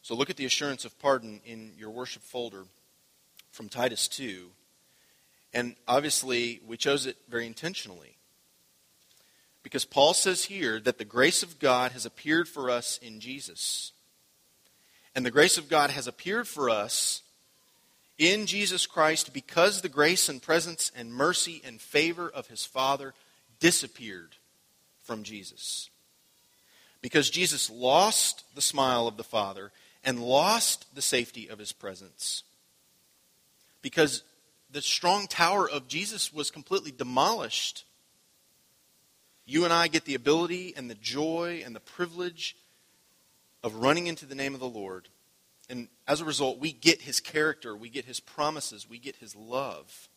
So, 0.01 0.15
look 0.15 0.29
at 0.29 0.38
the 0.38 0.45
assurance 0.45 0.86
of 0.86 0.97
pardon 0.99 1.41
in 1.45 1.73
your 1.77 1.89
worship 1.89 2.23
folder 2.23 2.63
from 3.51 3.69
Titus 3.69 4.07
2. 4.07 4.47
And 5.53 5.75
obviously, 5.88 6.62
we 6.65 6.77
chose 6.77 7.05
it 7.05 7.17
very 7.29 7.45
intentionally. 7.45 8.15
Because 9.63 9.86
Paul 9.86 10.13
says 10.13 10.45
here 10.45 10.79
that 10.79 10.97
the 10.97 11.05
grace 11.05 11.43
of 11.43 11.60
God 11.60 11.91
has 11.91 12.05
appeared 12.05 12.47
for 12.47 12.69
us 12.69 12.97
in 13.01 13.19
Jesus. 13.19 13.91
And 15.13 15.25
the 15.25 15.31
grace 15.31 15.57
of 15.57 15.69
God 15.69 15.91
has 15.91 16.07
appeared 16.07 16.47
for 16.47 16.69
us 16.69 17.21
in 18.21 18.45
Jesus 18.45 18.86
Christ 18.86 19.34
because 19.34 19.81
the 19.81 19.89
grace 19.89 20.29
and 20.29 20.39
presence 20.39 20.91
and 20.95 21.12
mercy 21.12 21.60
and 21.65 21.81
favor 21.81 22.29
of 22.29 22.47
his 22.47 22.63
Father 22.63 23.15
disappeared 23.60 24.36
from 25.01 25.23
Jesus. 25.23 25.89
Because 27.01 27.31
Jesus 27.31 27.67
lost 27.71 28.43
the 28.53 28.62
smile 28.62 29.07
of 29.07 29.17
the 29.17 29.23
Father 29.23 29.71
and 30.03 30.19
lost 30.19 30.93
the 30.93 31.01
safety 31.01 31.47
of 31.47 31.57
his 31.57 31.71
presence. 31.71 32.43
Because 33.81 34.21
the 34.69 34.84
strong 34.84 35.25
tower 35.25 35.67
of 35.67 35.88
Jesus 35.88 36.31
was 36.31 36.51
completely 36.51 36.91
demolished. 36.91 37.86
You 39.47 39.63
and 39.63 39.73
I 39.73 39.88
get 39.88 40.05
the 40.05 40.13
ability 40.13 40.75
and 40.77 40.91
the 40.91 40.95
joy 40.95 41.63
and 41.65 41.75
the 41.75 41.79
privilege 41.79 42.55
of 43.63 43.73
running 43.73 44.05
into 44.05 44.27
the 44.27 44.36
name 44.36 44.53
of 44.53 44.60
the 44.60 44.69
Lord 44.69 45.07
and 45.71 45.88
as 46.05 46.19
a 46.19 46.25
result, 46.25 46.60
we 46.60 46.73
get 46.73 47.01
his 47.01 47.21
character, 47.21 47.75
we 47.75 47.89
get 47.89 48.03
his 48.03 48.19
promises, 48.19 48.89
we 48.89 48.99
get 48.99 49.15
his 49.15 49.36
love. 49.38 50.10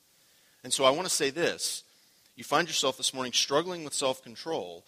And 0.65 0.73
so 0.73 0.85
I 0.85 0.91
want 0.91 1.07
to 1.07 1.15
say 1.15 1.31
this. 1.31 1.85
You 2.35 2.43
find 2.43 2.67
yourself 2.67 2.97
this 2.97 3.15
morning 3.15 3.33
struggling 3.33 3.85
with 3.85 3.95
self 3.95 4.23
control. 4.23 4.85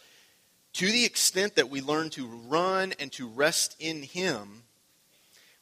To 0.74 0.90
the 0.90 1.04
extent 1.04 1.54
that 1.54 1.70
we 1.70 1.80
learn 1.80 2.10
to 2.10 2.26
run 2.26 2.92
and 2.98 3.12
to 3.12 3.28
rest 3.28 3.76
in 3.78 4.02
him, 4.02 4.64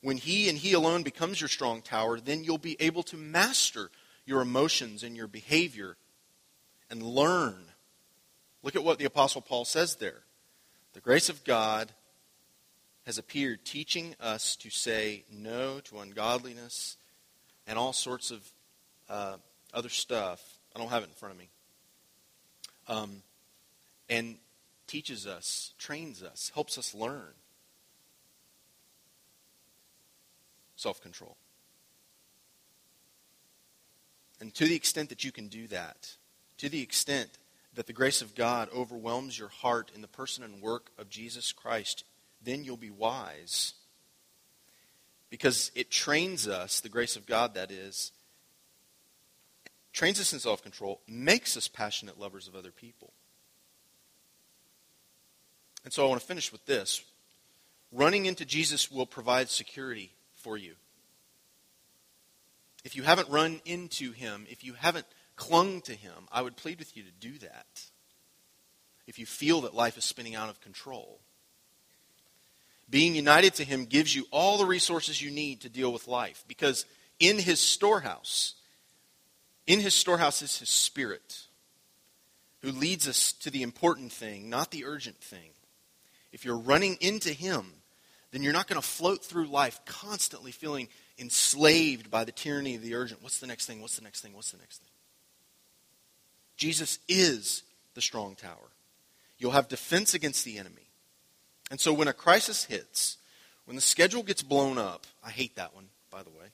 when 0.01 0.17
he 0.17 0.49
and 0.49 0.57
he 0.57 0.73
alone 0.73 1.03
becomes 1.03 1.41
your 1.41 1.49
strong 1.49 1.83
tower, 1.83 2.19
then 2.19 2.43
you'll 2.43 2.59
be 2.59 2.81
able 2.81 3.03
to 3.05 3.17
master 3.17 3.91
your 4.25 4.41
emotions 4.41 5.03
and 5.03 5.17
your 5.17 5.29
behavior 5.29 5.97
and 6.91 7.03
learn. 7.03 7.67
Look 8.63 8.75
at 8.75 8.85
what 8.85 8.99
the 8.99 9.05
Apostle 9.05 9.43
Paul 9.43 9.67
says 9.67 9.97
there. 9.97 10.23
The 10.95 11.01
grace 11.01 11.29
of 11.29 11.45
God 11.45 11.93
has 13.07 13.19
appeared, 13.19 13.65
teaching 13.65 14.15
us 14.21 14.57
to 14.57 14.71
say 14.71 15.25
no 15.31 15.81
to 15.81 15.99
ungodliness 15.99 16.97
and 17.67 17.79
all 17.79 17.93
sorts 17.93 18.31
of 18.31 18.53
uh, 19.09 19.37
other 19.73 19.89
stuff. 19.89 20.43
I 20.75 20.79
don't 20.79 20.89
have 20.89 21.03
it 21.03 21.09
in 21.09 21.15
front 21.15 21.35
of 21.35 21.39
me. 21.39 21.49
Um, 22.89 23.23
and 24.09 24.37
teaches 24.87 25.27
us, 25.27 25.73
trains 25.79 26.23
us, 26.23 26.51
helps 26.55 26.79
us 26.79 26.95
learn 26.95 27.33
self 30.77 31.01
control. 31.01 31.37
And 34.41 34.53
to 34.55 34.67
the 34.67 34.75
extent 34.75 35.09
that 35.09 35.25
you 35.25 35.33
can 35.33 35.49
do 35.49 35.67
that, 35.69 36.17
to 36.59 36.69
the 36.69 36.83
extent 36.83 37.31
that 37.75 37.87
the 37.87 37.93
grace 37.93 38.21
of 38.21 38.35
God 38.35 38.69
overwhelms 38.75 39.39
your 39.39 39.49
heart 39.49 39.91
in 39.95 40.03
the 40.03 40.09
person 40.09 40.45
and 40.45 40.61
work 40.61 40.91
of 40.99 41.09
Jesus 41.09 41.53
Christ, 41.53 42.05
then 42.45 42.65
you'll 42.65 42.77
be 42.77 42.91
wise. 42.91 43.75
Because 45.31 45.71
it 45.75 45.91
trains 45.91 46.47
us, 46.47 46.81
the 46.81 46.89
grace 46.89 47.17
of 47.17 47.27
God 47.27 47.55
that 47.55 47.71
is, 47.71 48.13
trains 49.93 50.21
us 50.21 50.33
in 50.33 50.39
self 50.39 50.63
control, 50.63 51.01
makes 51.09 51.57
us 51.57 51.69
passionate 51.69 52.21
lovers 52.21 52.47
of 52.47 52.55
other 52.55 52.71
people. 52.71 53.13
And 55.85 55.93
so 55.93 56.05
I 56.05 56.09
want 56.09 56.21
to 56.21 56.27
finish 56.27 56.53
with 56.53 56.65
this. 56.67 57.03
Running 57.93 58.27
into 58.27 58.45
Jesus 58.45 58.91
will 58.91 59.07
provide 59.07 59.49
security 59.49 60.13
for 60.35 60.57
you. 60.57 60.75
If 62.85 62.97
you 62.97 63.03
haven't 63.03 63.29
run 63.29 63.61
into 63.65 64.13
him, 64.13 64.47
if 64.51 64.65
you 64.65 64.75
haven't 64.75 65.07
clung 65.37 65.81
to 65.83 65.95
him, 65.95 66.29
I 66.31 66.43
would 66.43 66.57
plead 66.57 66.79
with 66.79 66.97
you 66.97 67.03
to 67.03 67.11
do 67.11 67.39
that. 67.39 67.87
If 69.07 69.19
you 69.19 69.27
feel 69.27 69.63
that 69.63 69.75
life 69.75 69.97
is 69.99 70.05
spinning 70.05 70.35
out 70.35 70.49
of 70.49 70.61
control, 70.61 71.21
being 72.95 73.17
united 73.17 73.53
to 73.55 73.65
him 73.65 73.87
gives 73.87 74.15
you 74.15 74.25
all 74.31 74.57
the 74.57 74.65
resources 74.65 75.21
you 75.21 75.29
need 75.29 75.63
to 75.63 75.69
deal 75.69 75.93
with 75.93 76.07
life 76.07 76.45
because 76.47 76.87
in 77.19 77.41
his 77.41 77.59
storehouse, 77.59 78.55
in 79.67 79.81
his 79.81 79.97
storehouse 79.97 80.43
is 80.43 80.61
his 80.61 80.69
spirit 80.69 81.41
who 82.63 82.71
leads 82.71 83.09
us 83.09 83.33
to 83.33 83.51
the 83.51 83.65
important 83.65 84.13
thing, 84.13 84.49
not 84.49 84.71
the 84.71 84.85
urgent 84.85 85.17
thing. 85.17 85.51
If 86.31 86.45
you're 86.45 86.57
running 86.57 86.97
into 87.01 87.31
him, 87.31 87.67
then 88.31 88.45
you're 88.45 88.53
not 88.53 88.69
going 88.69 88.81
to 88.81 88.87
float 88.87 89.25
through 89.25 89.47
life 89.47 89.81
constantly 89.85 90.53
feeling 90.53 90.87
enslaved 91.19 92.13
by 92.13 92.23
the 92.23 92.31
tyranny 92.31 92.77
of 92.77 92.83
the 92.83 92.95
urgent. 92.95 93.25
What's 93.25 93.41
the 93.41 93.49
next 93.49 93.67
thing? 93.67 93.83
What's 93.83 93.97
the 93.97 94.05
next 94.05 94.21
thing? 94.21 94.35
What's 94.35 94.53
the 94.53 94.59
next 94.59 94.77
thing? 94.77 94.93
Jesus 96.57 97.01
is 97.09 97.65
the 97.95 98.01
strong 98.01 98.37
tower. 98.37 98.71
You'll 99.37 99.51
have 99.51 99.67
defense 99.67 100.15
against 100.15 100.45
the 100.45 100.59
enemy. 100.59 100.84
And 101.71 101.81
so 101.81 101.93
when 101.93 102.09
a 102.09 102.13
crisis 102.13 102.65
hits, 102.65 103.17
when 103.65 103.77
the 103.77 103.83
schedule 103.83 104.23
gets 104.23 104.43
blown 104.43 104.79
up, 104.79 105.07
I 105.25 105.31
hate 105.31 105.57
that 105.57 105.75
one, 105.75 105.89
by 106.11 106.23
the 106.23 106.31
way. 106.31 106.47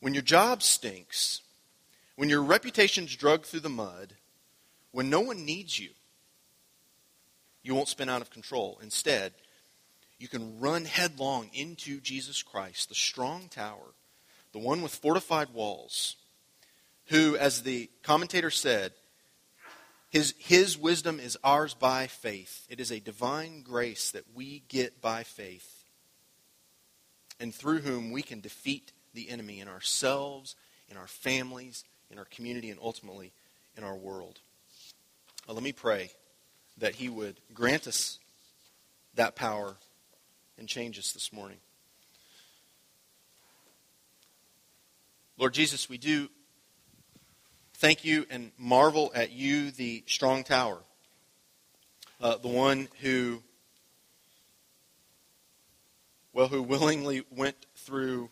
When 0.00 0.14
your 0.14 0.22
job 0.22 0.62
stinks, 0.62 1.42
when 2.16 2.28
your 2.28 2.42
reputation's 2.42 3.14
drugged 3.14 3.46
through 3.46 3.60
the 3.60 3.68
mud, 3.68 4.14
when 4.92 5.10
no 5.10 5.20
one 5.20 5.44
needs 5.44 5.78
you, 5.78 5.90
you 7.62 7.74
won't 7.74 7.88
spin 7.88 8.08
out 8.08 8.22
of 8.22 8.30
control. 8.30 8.78
Instead, 8.82 9.32
you 10.18 10.28
can 10.28 10.60
run 10.60 10.84
headlong 10.84 11.50
into 11.52 12.00
Jesus 12.00 12.42
Christ, 12.42 12.88
the 12.88 12.94
strong 12.94 13.48
tower, 13.48 13.94
the 14.52 14.58
one 14.58 14.80
with 14.80 14.94
fortified 14.94 15.50
walls, 15.52 16.16
who, 17.06 17.36
as 17.36 17.62
the 17.62 17.90
commentator 18.02 18.50
said, 18.50 18.92
his, 20.10 20.34
his 20.38 20.78
wisdom 20.78 21.20
is 21.20 21.36
ours 21.42 21.74
by 21.74 22.06
faith. 22.06 22.66
It 22.68 22.80
is 22.80 22.90
a 22.90 23.00
divine 23.00 23.62
grace 23.62 24.10
that 24.12 24.24
we 24.34 24.62
get 24.68 25.00
by 25.00 25.24
faith, 25.24 25.84
and 27.40 27.54
through 27.54 27.80
whom 27.80 28.12
we 28.12 28.22
can 28.22 28.40
defeat 28.40 28.92
the 29.14 29.28
enemy 29.28 29.60
in 29.60 29.68
ourselves, 29.68 30.54
in 30.88 30.96
our 30.96 31.06
families, 31.06 31.84
in 32.10 32.18
our 32.18 32.24
community, 32.26 32.70
and 32.70 32.78
ultimately 32.80 33.32
in 33.76 33.84
our 33.84 33.96
world. 33.96 34.40
Let 35.48 35.62
me 35.62 35.72
pray 35.72 36.10
that 36.78 36.96
He 36.96 37.08
would 37.08 37.36
grant 37.54 37.86
us 37.86 38.18
that 39.14 39.34
power 39.34 39.76
and 40.58 40.68
change 40.68 40.98
us 40.98 41.12
this 41.12 41.32
morning. 41.32 41.58
Lord 45.38 45.52
Jesus, 45.52 45.88
we 45.88 45.98
do 45.98 46.30
thank 47.76 48.06
you 48.06 48.24
and 48.30 48.52
marvel 48.56 49.12
at 49.14 49.32
you, 49.32 49.70
the 49.70 50.02
strong 50.06 50.44
tower, 50.44 50.78
uh, 52.22 52.38
the 52.38 52.48
one 52.48 52.88
who, 53.02 53.42
well, 56.32 56.48
who 56.48 56.62
willingly 56.62 57.22
went 57.30 57.56
through 57.76 58.30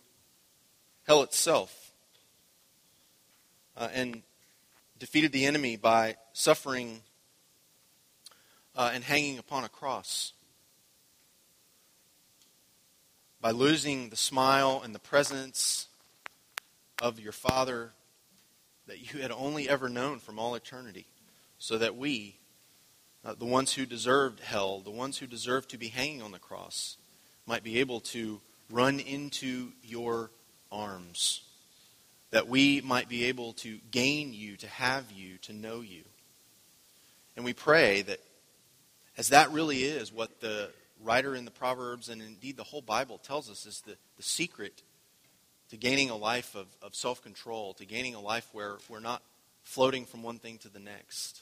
hell 1.06 1.22
itself 1.22 1.92
uh, 3.76 3.88
and 3.92 4.22
defeated 4.98 5.30
the 5.30 5.44
enemy 5.44 5.76
by 5.76 6.16
suffering 6.32 7.02
uh, 8.74 8.92
and 8.94 9.04
hanging 9.04 9.38
upon 9.38 9.62
a 9.62 9.68
cross. 9.68 10.32
By 13.42 13.50
losing 13.50 14.08
the 14.08 14.16
smile 14.16 14.80
and 14.82 14.94
the 14.94 14.98
presence 14.98 15.88
of 17.02 17.20
your 17.20 17.32
Father 17.32 17.90
that 18.86 19.12
you 19.12 19.20
had 19.20 19.30
only 19.30 19.68
ever 19.68 19.88
known 19.88 20.18
from 20.18 20.38
all 20.38 20.54
eternity, 20.54 21.06
so 21.58 21.78
that 21.78 21.96
we, 21.96 22.36
uh, 23.24 23.34
the 23.38 23.44
ones 23.44 23.72
who 23.72 23.86
deserved 23.86 24.40
hell, 24.40 24.80
the 24.80 24.90
ones 24.90 25.18
who 25.18 25.26
deserved 25.26 25.70
to 25.70 25.78
be 25.78 25.88
hanging 25.88 26.22
on 26.22 26.32
the 26.32 26.38
cross, 26.38 26.96
might 27.46 27.62
be 27.62 27.78
able 27.78 28.00
to 28.00 28.40
run 28.70 29.00
into 29.00 29.72
your 29.82 30.30
arms. 30.70 31.42
That 32.30 32.48
we 32.48 32.80
might 32.80 33.08
be 33.08 33.24
able 33.24 33.52
to 33.54 33.78
gain 33.90 34.32
you, 34.32 34.56
to 34.56 34.66
have 34.66 35.12
you, 35.12 35.38
to 35.42 35.52
know 35.52 35.80
you. 35.80 36.02
And 37.36 37.44
we 37.44 37.52
pray 37.52 38.02
that 38.02 38.20
as 39.16 39.28
that 39.28 39.52
really 39.52 39.84
is 39.84 40.12
what 40.12 40.40
the 40.40 40.70
writer 41.02 41.34
in 41.34 41.44
the 41.44 41.50
Proverbs 41.50 42.08
and 42.08 42.20
indeed 42.20 42.56
the 42.56 42.64
whole 42.64 42.82
Bible 42.82 43.18
tells 43.18 43.50
us 43.50 43.66
is 43.66 43.82
the, 43.82 43.96
the 44.16 44.22
secret 44.22 44.82
to 45.70 45.76
gaining 45.76 46.10
a 46.10 46.16
life 46.16 46.54
of, 46.54 46.66
of 46.82 46.94
self 46.94 47.22
control, 47.22 47.74
to 47.74 47.86
gaining 47.86 48.14
a 48.14 48.20
life 48.20 48.48
where 48.52 48.76
we're 48.88 49.00
not 49.00 49.22
floating 49.62 50.04
from 50.04 50.22
one 50.22 50.38
thing 50.38 50.58
to 50.58 50.68
the 50.68 50.78
next. 50.78 51.40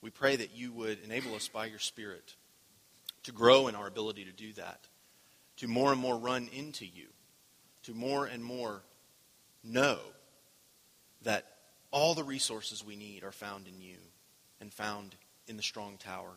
We 0.00 0.10
pray 0.10 0.36
that 0.36 0.54
you 0.54 0.72
would 0.72 0.98
enable 1.04 1.34
us 1.34 1.48
by 1.48 1.66
your 1.66 1.80
Spirit 1.80 2.34
to 3.24 3.32
grow 3.32 3.68
in 3.68 3.74
our 3.74 3.86
ability 3.86 4.24
to 4.24 4.32
do 4.32 4.52
that, 4.54 4.80
to 5.56 5.66
more 5.66 5.92
and 5.92 6.00
more 6.00 6.16
run 6.16 6.48
into 6.52 6.86
you, 6.86 7.08
to 7.82 7.92
more 7.92 8.26
and 8.26 8.42
more 8.42 8.82
know 9.64 9.98
that 11.22 11.44
all 11.90 12.14
the 12.14 12.22
resources 12.22 12.84
we 12.84 12.96
need 12.96 13.24
are 13.24 13.32
found 13.32 13.66
in 13.66 13.80
you 13.80 13.96
and 14.60 14.72
found 14.72 15.14
in 15.46 15.56
the 15.56 15.62
strong 15.62 15.96
tower. 15.98 16.30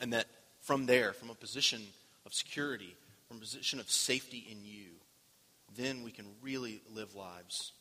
And 0.00 0.12
that 0.12 0.26
from 0.60 0.86
there, 0.86 1.12
from 1.12 1.30
a 1.30 1.34
position 1.34 1.82
of 2.26 2.34
security, 2.34 2.96
from 3.28 3.36
a 3.36 3.40
position 3.40 3.78
of 3.78 3.90
safety 3.90 4.46
in 4.50 4.64
you, 4.64 4.86
then 5.76 6.02
we 6.02 6.10
can 6.10 6.26
really 6.42 6.82
live 6.94 7.14
lives 7.14 7.72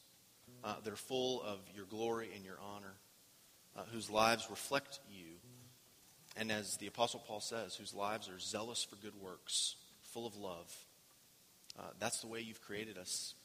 uh, 0.63 0.75
that 0.83 0.93
are 0.93 0.97
full 0.97 1.41
of 1.41 1.59
your 1.75 1.85
glory 1.85 2.29
and 2.35 2.45
your 2.45 2.57
honor, 2.61 2.93
uh, 3.75 3.81
whose 3.91 4.09
lives 4.09 4.47
reflect 4.49 4.99
you. 5.09 5.25
And 6.35 6.51
as 6.51 6.77
the 6.77 6.87
Apostle 6.87 7.23
Paul 7.25 7.41
says, 7.41 7.75
whose 7.75 7.93
lives 7.93 8.29
are 8.29 8.39
zealous 8.39 8.83
for 8.83 8.95
good 8.95 9.15
works, 9.21 9.75
full 10.03 10.25
of 10.25 10.35
love. 10.35 10.73
Uh, 11.77 11.89
that's 11.99 12.21
the 12.21 12.27
way 12.27 12.39
you've 12.39 12.61
created 12.61 12.97
us. 12.97 13.35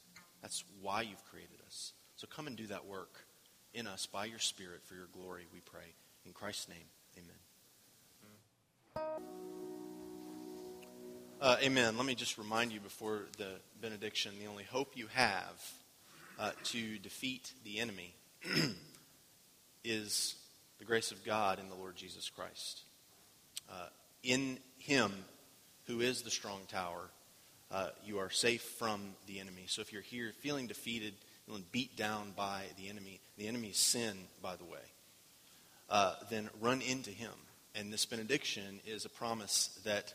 That's 0.41 0.63
why 0.81 1.01
you've 1.01 1.23
created 1.25 1.59
us. 1.67 1.93
So 2.15 2.27
come 2.27 2.47
and 2.47 2.55
do 2.55 2.67
that 2.67 2.85
work 2.85 3.25
in 3.73 3.87
us 3.87 4.05
by 4.05 4.25
your 4.25 4.39
Spirit 4.39 4.81
for 4.85 4.95
your 4.95 5.07
glory, 5.13 5.45
we 5.53 5.59
pray. 5.59 5.93
In 6.25 6.33
Christ's 6.33 6.69
name, 6.69 6.87
amen. 8.95 9.78
Uh, 11.41 11.55
amen. 11.63 11.95
Let 11.95 12.05
me 12.05 12.15
just 12.15 12.37
remind 12.37 12.73
you 12.73 12.81
before 12.81 13.21
the 13.37 13.47
benediction 13.81 14.33
the 14.41 14.47
only 14.47 14.65
hope 14.65 14.97
you 14.97 15.07
have 15.13 15.71
uh, 16.37 16.51
to 16.65 16.97
defeat 16.97 17.53
the 17.63 17.79
enemy 17.79 18.13
is 19.85 20.35
the 20.79 20.83
grace 20.83 21.13
of 21.13 21.23
God 21.23 21.59
in 21.59 21.69
the 21.69 21.75
Lord 21.75 21.95
Jesus 21.95 22.29
Christ. 22.29 22.81
Uh, 23.71 23.87
in 24.21 24.57
Him, 24.79 25.13
who 25.87 26.01
is 26.01 26.23
the 26.23 26.29
strong 26.29 26.59
tower, 26.67 27.09
uh, 27.71 27.87
you 28.05 28.19
are 28.19 28.29
safe 28.29 28.63
from 28.77 28.99
the 29.25 29.39
enemy. 29.39 29.63
So 29.67 29.81
if 29.81 29.93
you're 29.93 30.01
here 30.01 30.33
feeling 30.41 30.67
defeated, 30.67 31.13
feeling 31.45 31.63
beat 31.71 31.95
down 31.95 32.33
by 32.35 32.63
the 32.77 32.89
enemy, 32.89 33.21
the 33.37 33.47
enemy's 33.47 33.77
sin, 33.77 34.17
by 34.41 34.57
the 34.57 34.65
way, 34.65 34.79
uh, 35.89 36.15
then 36.29 36.49
run 36.59 36.81
into 36.81 37.11
Him. 37.11 37.31
And 37.75 37.93
this 37.93 38.05
benediction 38.05 38.81
is 38.85 39.05
a 39.05 39.09
promise 39.09 39.79
that 39.85 40.13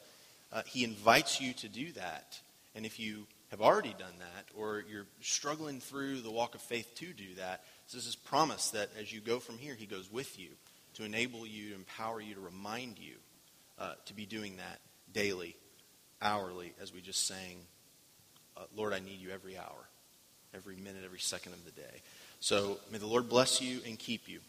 uh, 0.52 0.62
he 0.66 0.84
invites 0.84 1.40
you 1.40 1.52
to 1.54 1.68
do 1.68 1.92
that. 1.92 2.40
And 2.74 2.84
if 2.84 2.98
you 2.98 3.26
have 3.50 3.60
already 3.60 3.94
done 3.98 4.14
that, 4.18 4.46
or 4.56 4.84
you're 4.88 5.06
struggling 5.20 5.80
through 5.80 6.20
the 6.20 6.30
walk 6.30 6.54
of 6.54 6.60
faith 6.60 6.94
to 6.96 7.12
do 7.12 7.34
that, 7.36 7.62
this 7.92 8.06
is 8.06 8.16
promise 8.16 8.70
that 8.70 8.90
as 8.98 9.12
you 9.12 9.20
go 9.20 9.38
from 9.38 9.58
here, 9.58 9.74
he 9.74 9.86
goes 9.86 10.10
with 10.10 10.38
you 10.38 10.48
to 10.94 11.04
enable 11.04 11.46
you, 11.46 11.70
to 11.70 11.74
empower 11.74 12.20
you, 12.20 12.34
to 12.34 12.40
remind 12.40 12.98
you 12.98 13.14
uh, 13.78 13.94
to 14.06 14.14
be 14.14 14.26
doing 14.26 14.56
that 14.56 14.80
daily, 15.12 15.56
hourly, 16.20 16.72
as 16.80 16.92
we 16.92 17.00
just 17.00 17.26
sang, 17.26 17.58
uh, 18.56 18.62
Lord, 18.76 18.92
I 18.92 19.00
need 19.00 19.20
you 19.20 19.30
every 19.30 19.56
hour, 19.56 19.88
every 20.54 20.76
minute, 20.76 21.02
every 21.04 21.18
second 21.18 21.52
of 21.52 21.64
the 21.64 21.72
day. 21.72 22.02
So 22.40 22.78
may 22.90 22.98
the 22.98 23.06
Lord 23.06 23.28
bless 23.28 23.60
you 23.60 23.80
and 23.86 23.98
keep 23.98 24.28
you. 24.28 24.40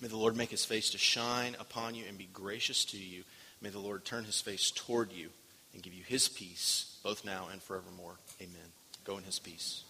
May 0.00 0.08
the 0.08 0.16
Lord 0.16 0.36
make 0.36 0.50
his 0.50 0.64
face 0.64 0.90
to 0.90 0.98
shine 0.98 1.56
upon 1.60 1.94
you 1.94 2.04
and 2.08 2.18
be 2.18 2.28
gracious 2.32 2.84
to 2.86 2.98
you. 2.98 3.22
May 3.64 3.70
the 3.70 3.78
Lord 3.78 4.04
turn 4.04 4.24
his 4.24 4.42
face 4.42 4.70
toward 4.70 5.10
you 5.10 5.30
and 5.72 5.82
give 5.82 5.94
you 5.94 6.02
his 6.06 6.28
peace, 6.28 6.98
both 7.02 7.24
now 7.24 7.48
and 7.50 7.62
forevermore. 7.62 8.16
Amen. 8.38 8.72
Go 9.04 9.16
in 9.16 9.24
his 9.24 9.38
peace. 9.38 9.84